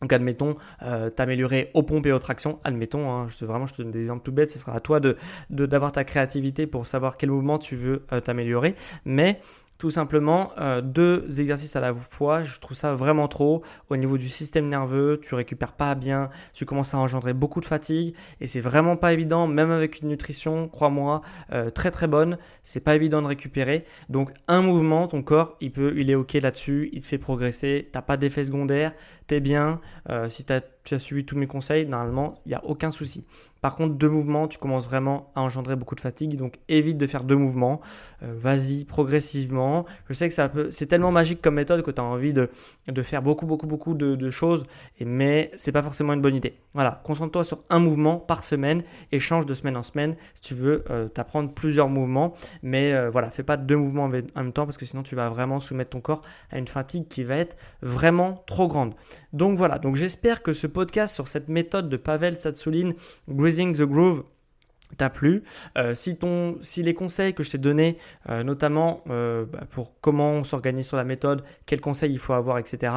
Donc 0.02 0.14
admettons, 0.14 0.56
euh, 0.82 1.10
t'améliorer 1.12 1.70
aux 1.76 1.84
pompes 1.84 2.08
et 2.08 2.12
aux 2.12 2.20
tractions, 2.20 2.60
admettons, 2.64 3.12
hein, 3.12 3.28
je 3.28 3.46
vraiment 3.46 3.68
je 3.68 3.76
te 3.76 3.82
donne 3.84 3.92
des 3.92 4.00
exemples 4.00 4.24
tout 4.24 4.32
bêtes, 4.32 4.50
ce 4.50 4.58
sera 4.58 4.74
à 4.74 4.80
toi 4.80 5.00
de 5.00 5.16
d'avoir 5.50 5.92
ta 5.92 6.04
créativité 6.04 6.66
pour 6.66 6.88
savoir 6.88 7.18
quel 7.18 7.30
mouvement 7.30 7.60
tu 7.60 7.76
veux 7.76 8.06
euh, 8.12 8.20
t'améliorer. 8.20 8.76
Mais 9.06 9.40
tout 9.82 9.90
simplement, 9.90 10.52
euh, 10.60 10.80
deux 10.80 11.26
exercices 11.40 11.76
à 11.76 11.80
la 11.80 11.92
fois, 11.92 12.44
je 12.44 12.60
trouve 12.60 12.78
ça 12.78 12.94
vraiment 12.94 13.28
trop. 13.28 13.64
Au 13.90 13.98
niveau 13.98 14.20
du 14.20 14.30
système 14.30 14.70
nerveux, 14.70 15.20
tu 15.24 15.34
récupères 15.34 15.72
pas 15.72 15.96
bien, 15.96 16.30
tu 16.54 16.66
commences 16.66 16.94
à 16.94 17.00
engendrer 17.00 17.34
beaucoup 17.34 17.60
de 17.62 17.66
fatigue 17.66 18.14
et 18.40 18.46
c'est 18.46 18.62
vraiment 18.62 18.96
pas 18.96 19.12
évident, 19.12 19.48
même 19.48 19.72
avec 19.72 20.02
une 20.02 20.10
nutrition, 20.10 20.68
crois-moi, 20.68 21.24
euh, 21.52 21.72
très 21.72 21.90
très 21.90 22.06
bonne, 22.06 22.38
c'est 22.62 22.84
pas 22.84 22.94
évident 22.94 23.24
de 23.24 23.28
récupérer. 23.28 23.86
Donc 24.08 24.30
un 24.48 24.62
mouvement, 24.62 25.08
ton 25.08 25.24
corps, 25.24 25.58
il 25.62 25.72
peut, 25.72 25.96
il 25.98 26.12
est 26.12 26.16
ok 26.16 26.34
là-dessus, 26.34 26.92
il 26.94 27.02
te 27.02 27.08
fait 27.08 27.18
progresser, 27.18 27.90
t'as 27.92 28.04
pas 28.04 28.18
d'effet 28.18 28.46
secondaire, 28.46 28.94
t'es 29.26 29.40
bien. 29.40 29.82
Euh, 30.12 30.30
si 30.30 30.46
tu 30.84 30.96
as 30.96 31.00
suivi 31.00 31.26
tous 31.26 31.38
mes 31.38 31.48
conseils, 31.48 31.86
normalement, 31.86 32.34
il 32.46 32.50
n'y 32.50 32.56
a 32.56 32.64
aucun 32.66 32.92
souci. 32.92 33.26
Par 33.62 33.76
contre, 33.76 33.94
deux 33.94 34.10
mouvements, 34.10 34.48
tu 34.48 34.58
commences 34.58 34.86
vraiment 34.86 35.32
à 35.36 35.42
engendrer 35.42 35.76
beaucoup 35.76 35.94
de 35.94 36.00
fatigue, 36.00 36.36
donc 36.36 36.58
évite 36.68 36.98
de 36.98 37.06
faire 37.06 37.24
deux 37.24 37.36
mouvements. 37.36 37.80
Euh, 38.24 38.34
vas-y 38.36 38.86
progressivement. 38.86 39.86
Je 40.10 40.14
sais 40.14 40.28
que 40.28 40.72
c'est 40.72 40.88
tellement 40.88 41.12
magique 41.12 41.42
comme 41.42 41.56
méthode 41.56 41.84
que 41.84 41.92
tu 41.92 42.02
as 42.02 42.04
envie 42.04 42.34
de, 42.34 42.50
faire 43.04 43.22
beaucoup, 43.22 43.46
beaucoup, 43.46 43.68
beaucoup 43.68 43.94
de, 43.94 44.32
choses, 44.32 44.66
mais 45.00 45.52
c'est 45.54 45.72
pas 45.72 45.84
forcément 45.84 46.14
une 46.14 46.22
bonne 46.22 46.36
idée. 46.36 46.58
Voilà, 46.74 47.02
concentre-toi 47.04 47.44
sur 47.44 47.64
un 47.70 47.80
mouvement 47.80 48.18
par 48.18 48.44
semaine 48.44 48.82
et 49.12 49.20
change 49.20 49.46
de 49.46 49.54
semaine 49.54 49.78
en 49.78 49.84
semaine 49.84 50.16
si 50.34 50.42
tu 50.42 50.54
veux 50.56 50.84
euh, 50.90 51.08
t'apprendre 51.08 51.54
plusieurs 51.54 51.90
mouvements. 51.90 52.34
Mais 52.64 52.94
euh, 52.94 53.10
voilà, 53.12 53.30
fais 53.30 53.44
pas 53.44 53.58
deux 53.58 53.76
mouvements 53.76 54.06
en 54.06 54.10
même 54.10 54.54
temps 54.54 54.66
parce 54.66 54.78
que 54.78 54.86
sinon 54.86 55.04
tu 55.04 55.16
vas 55.16 55.30
vraiment 55.30 55.60
soumettre 55.60 55.92
ton 55.92 56.02
corps 56.02 56.22
à 56.50 56.58
une 56.58 56.68
fatigue 56.68 57.08
qui 57.08 57.24
va 57.24 57.36
être 57.36 57.58
vraiment 57.82 58.44
trop 58.48 58.68
grande. 58.68 58.96
Donc 59.34 59.58
voilà, 59.58 59.78
donc 59.78 59.98
j'espère 59.98 60.42
que 60.42 60.54
ce 60.54 60.66
podcast 60.72 61.14
sur 61.14 61.28
cette 61.28 61.48
méthode 61.48 61.90
de 61.90 61.98
Pavel 61.98 62.40
Satsouline, 62.40 62.94
Greasing 63.30 63.76
the 63.76 63.84
Groove, 63.84 64.24
t'a 64.98 65.10
plu. 65.10 65.44
Euh, 65.78 65.96
si 65.96 66.84
les 66.84 66.94
conseils 66.94 67.34
que 67.34 67.44
je 67.44 67.52
t'ai 67.52 67.58
donnés, 67.58 67.98
euh, 68.30 68.44
notamment 68.44 69.04
euh, 69.10 69.46
bah, 69.46 69.64
pour 69.70 70.00
comment 70.02 70.32
on 70.32 70.44
s'organise 70.44 70.88
sur 70.88 70.98
la 70.98 71.04
méthode, 71.04 71.44
quels 71.66 71.82
conseils 71.82 72.12
il 72.12 72.20
faut 72.20 72.34
avoir, 72.34 72.58
etc., 72.58 72.94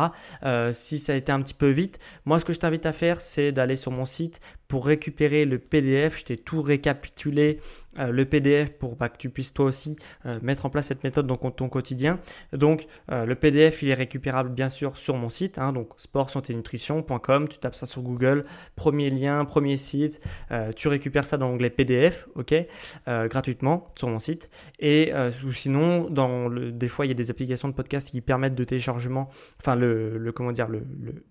si 0.72 0.98
ça 0.98 1.12
a 1.12 1.16
été 1.16 1.32
un 1.32 1.40
petit 1.40 1.54
peu 1.54 1.68
vite, 1.68 1.98
moi 2.24 2.38
ce 2.40 2.44
que 2.44 2.52
je 2.52 2.58
t'invite 2.58 2.86
à 2.86 2.92
faire, 2.92 3.20
c'est 3.20 3.52
d'aller 3.52 3.76
sur 3.76 3.90
mon 3.90 4.04
site 4.04 4.40
pour 4.68 4.86
récupérer 4.86 5.44
le 5.44 5.58
PDF. 5.58 6.18
Je 6.18 6.24
t'ai 6.24 6.36
tout 6.36 6.62
récapitulé, 6.62 7.60
euh, 7.98 8.10
le 8.10 8.24
PDF 8.24 8.70
pour 8.70 8.96
que 8.98 9.16
tu 9.18 9.28
puisses 9.28 9.52
toi 9.52 9.66
aussi 9.66 9.96
euh, 10.26 10.38
mettre 10.42 10.66
en 10.66 10.70
place 10.70 10.86
cette 10.86 11.04
méthode 11.04 11.26
dans 11.26 11.36
ton 11.36 11.68
quotidien. 11.68 12.18
Donc 12.52 12.86
euh, 13.10 13.24
le 13.26 13.34
PDF 13.34 13.82
il 13.82 13.90
est 13.90 13.94
récupérable 13.94 14.50
bien 14.50 14.68
sûr 14.68 14.98
sur 14.98 15.16
mon 15.16 15.30
site, 15.30 15.58
hein, 15.58 15.72
donc 15.72 15.90
nutrition.com. 16.48 17.48
Tu 17.48 17.58
tapes 17.58 17.74
ça 17.74 17.86
sur 17.86 18.02
Google, 18.02 18.44
premier 18.76 19.10
lien, 19.10 19.44
premier 19.44 19.76
site. 19.76 20.20
tu 20.76 20.88
récupères 20.88 21.24
ça 21.24 21.36
dans 21.36 21.48
l'onglet 21.48 21.70
PDF, 21.70 22.28
ok, 22.34 22.54
gratuitement 23.06 23.90
sur 23.96 24.08
mon 24.08 24.18
site. 24.18 24.50
Et 24.78 25.12
sinon, 25.52 26.08
des 26.10 26.88
fois 26.88 27.06
il 27.06 27.08
y 27.08 27.12
a 27.12 27.14
des 27.14 27.30
applications 27.30 27.68
de 27.68 27.74
podcast 27.74 28.08
qui 28.10 28.20
permettent 28.20 28.54
de 28.54 28.64
téléchargement, 28.64 29.28
enfin 29.60 29.76
le, 29.76 30.32
comment 30.34 30.52
dire, 30.52 30.68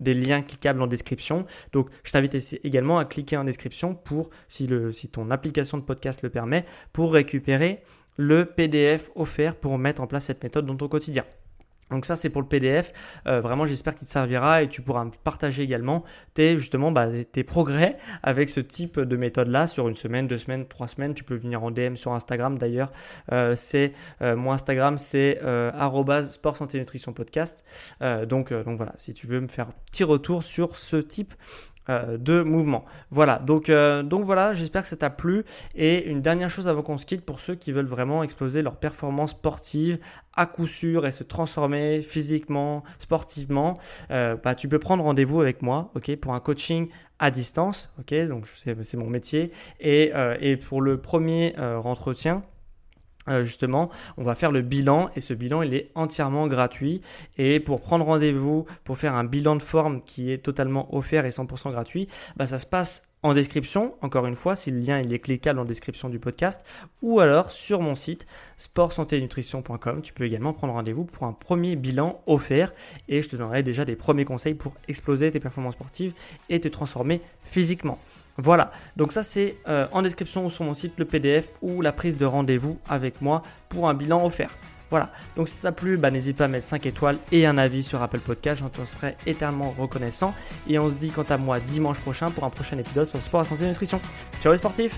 des 0.00 0.14
liens 0.14 0.42
cliquables 0.42 0.80
en 0.82 0.86
description. 0.86 1.44
Donc 1.72 1.88
je 2.02 2.12
t'invite 2.12 2.36
également 2.64 2.98
à 2.98 3.04
cliquer 3.04 3.23
en 3.32 3.44
description 3.44 3.94
pour, 3.94 4.30
si, 4.48 4.66
le, 4.66 4.92
si 4.92 5.08
ton 5.08 5.30
application 5.30 5.78
de 5.78 5.82
podcast 5.82 6.22
le 6.22 6.30
permet, 6.30 6.64
pour 6.92 7.12
récupérer 7.12 7.82
le 8.16 8.44
PDF 8.44 9.10
offert 9.14 9.56
pour 9.56 9.76
mettre 9.78 10.02
en 10.02 10.06
place 10.06 10.26
cette 10.26 10.42
méthode 10.42 10.66
dans 10.66 10.76
ton 10.76 10.88
quotidien. 10.88 11.24
Donc 11.90 12.06
ça 12.06 12.16
c'est 12.16 12.30
pour 12.30 12.40
le 12.40 12.48
PDF. 12.48 12.92
Euh, 13.26 13.40
vraiment 13.40 13.66
j'espère 13.66 13.94
qu'il 13.94 14.06
te 14.06 14.12
servira 14.12 14.62
et 14.62 14.68
tu 14.68 14.82
pourras 14.82 15.06
partager 15.22 15.62
également 15.62 16.02
tes 16.32 16.56
justement 16.56 16.90
bah, 16.90 17.08
tes 17.30 17.44
progrès 17.44 17.96
avec 18.22 18.48
ce 18.48 18.60
type 18.60 18.98
de 18.98 19.16
méthode 19.16 19.48
là 19.48 19.66
sur 19.66 19.88
une 19.88 19.94
semaine, 19.94 20.26
deux 20.26 20.38
semaines, 20.38 20.66
trois 20.66 20.88
semaines. 20.88 21.14
Tu 21.14 21.24
peux 21.24 21.34
venir 21.34 21.62
en 21.62 21.70
DM 21.70 21.96
sur 21.96 22.12
Instagram 22.12 22.58
d'ailleurs. 22.58 22.90
Euh, 23.32 23.54
c'est 23.54 23.92
euh, 24.22 24.34
mon 24.34 24.52
Instagram 24.52 24.98
c'est 24.98 25.40
sport 26.22 26.56
santé 26.56 26.78
nutrition 26.78 27.12
podcast. 27.12 27.64
donc 28.00 28.52
donc 28.52 28.76
voilà 28.76 28.92
si 28.96 29.14
tu 29.14 29.26
veux 29.26 29.40
me 29.40 29.48
faire 29.48 29.68
un 29.68 29.74
petit 29.90 30.04
retour 30.04 30.42
sur 30.42 30.76
ce 30.76 30.96
type 30.96 31.34
euh, 31.90 32.16
de 32.16 32.42
mouvement. 32.42 32.84
Voilà, 33.10 33.38
donc, 33.38 33.68
euh, 33.68 34.02
donc 34.02 34.24
voilà, 34.24 34.54
j'espère 34.54 34.82
que 34.82 34.88
ça 34.88 34.96
t'a 34.96 35.10
plu. 35.10 35.44
Et 35.74 36.06
une 36.06 36.22
dernière 36.22 36.48
chose 36.48 36.66
avant 36.66 36.82
qu'on 36.82 36.96
se 36.96 37.04
quitte, 37.04 37.24
pour 37.24 37.40
ceux 37.40 37.54
qui 37.54 37.72
veulent 37.72 37.84
vraiment 37.84 38.22
exploser 38.22 38.62
leur 38.62 38.76
performance 38.76 39.32
sportive 39.32 39.98
à 40.34 40.46
coup 40.46 40.66
sûr 40.66 41.06
et 41.06 41.12
se 41.12 41.24
transformer 41.24 42.00
physiquement, 42.00 42.84
sportivement, 42.98 43.78
euh, 44.10 44.36
bah, 44.42 44.54
tu 44.54 44.66
peux 44.66 44.78
prendre 44.78 45.04
rendez-vous 45.04 45.42
avec 45.42 45.60
moi, 45.60 45.90
ok, 45.94 46.16
pour 46.16 46.32
un 46.34 46.40
coaching 46.40 46.88
à 47.18 47.30
distance, 47.30 47.90
ok, 48.00 48.14
donc 48.28 48.46
c'est 48.56 48.96
mon 48.96 49.08
métier. 49.08 49.52
Et, 49.78 50.12
et 50.40 50.56
pour 50.56 50.80
le 50.80 50.96
premier 51.00 51.54
entretien, 51.58 52.42
euh, 53.28 53.44
justement, 53.44 53.90
on 54.16 54.24
va 54.24 54.34
faire 54.34 54.52
le 54.52 54.62
bilan 54.62 55.10
et 55.16 55.20
ce 55.20 55.34
bilan 55.34 55.62
il 55.62 55.74
est 55.74 55.90
entièrement 55.94 56.46
gratuit 56.46 57.00
et 57.38 57.60
pour 57.60 57.80
prendre 57.80 58.04
rendez-vous 58.04 58.66
pour 58.84 58.98
faire 58.98 59.14
un 59.14 59.24
bilan 59.24 59.56
de 59.56 59.62
forme 59.62 60.02
qui 60.02 60.30
est 60.30 60.38
totalement 60.38 60.94
offert 60.94 61.24
et 61.24 61.30
100% 61.30 61.70
gratuit, 61.70 62.08
bah 62.36 62.46
ça 62.46 62.58
se 62.58 62.66
passe 62.66 63.08
en 63.24 63.32
description, 63.32 63.94
encore 64.02 64.26
une 64.26 64.36
fois, 64.36 64.54
si 64.54 64.70
le 64.70 64.80
lien 64.80 65.00
il 65.00 65.10
est 65.14 65.18
cliquable 65.18 65.58
en 65.58 65.64
description 65.64 66.10
du 66.10 66.18
podcast, 66.18 66.62
ou 67.00 67.20
alors 67.20 67.50
sur 67.50 67.80
mon 67.80 67.94
site 67.94 68.26
sportsanténutrition.com. 68.58 70.02
Tu 70.02 70.12
peux 70.12 70.24
également 70.24 70.52
prendre 70.52 70.74
rendez-vous 70.74 71.06
pour 71.06 71.26
un 71.26 71.32
premier 71.32 71.74
bilan 71.74 72.20
offert 72.26 72.74
et 73.08 73.22
je 73.22 73.28
te 73.30 73.36
donnerai 73.36 73.62
déjà 73.62 73.86
des 73.86 73.96
premiers 73.96 74.26
conseils 74.26 74.52
pour 74.52 74.74
exploser 74.88 75.30
tes 75.30 75.40
performances 75.40 75.72
sportives 75.72 76.12
et 76.50 76.60
te 76.60 76.68
transformer 76.68 77.22
physiquement. 77.44 77.98
Voilà, 78.36 78.72
donc 78.96 79.12
ça 79.12 79.22
c'est 79.22 79.56
euh, 79.68 79.86
en 79.92 80.02
description 80.02 80.46
ou 80.46 80.50
sur 80.50 80.64
mon 80.64 80.74
site 80.74 80.94
le 80.96 81.04
PDF 81.04 81.48
ou 81.62 81.80
la 81.80 81.92
prise 81.92 82.16
de 82.16 82.24
rendez-vous 82.24 82.78
avec 82.88 83.20
moi 83.20 83.42
pour 83.68 83.88
un 83.88 83.94
bilan 83.94 84.24
offert. 84.24 84.50
Voilà, 84.90 85.10
donc 85.36 85.48
si 85.48 85.56
ça 85.56 85.62
t'a 85.62 85.72
plu, 85.72 85.96
bah, 85.96 86.10
n'hésite 86.10 86.36
pas 86.36 86.44
à 86.44 86.48
mettre 86.48 86.66
5 86.66 86.86
étoiles 86.86 87.18
et 87.32 87.46
un 87.46 87.58
avis 87.58 87.82
sur 87.82 88.02
Apple 88.02 88.20
Podcast, 88.20 88.62
j'en 88.62 88.86
serai 88.86 89.16
éternellement 89.26 89.74
reconnaissant. 89.76 90.34
Et 90.68 90.78
on 90.78 90.88
se 90.88 90.94
dit 90.94 91.10
quant 91.10 91.24
à 91.28 91.36
moi 91.36 91.58
dimanche 91.58 91.98
prochain 92.00 92.30
pour 92.30 92.44
un 92.44 92.50
prochain 92.50 92.78
épisode 92.78 93.08
sur 93.08 93.18
le 93.18 93.24
sport, 93.24 93.40
la 93.40 93.48
santé 93.48 93.64
et 93.64 93.68
nutrition. 93.68 94.00
Ciao 94.40 94.52
les 94.52 94.58
sportifs 94.58 94.96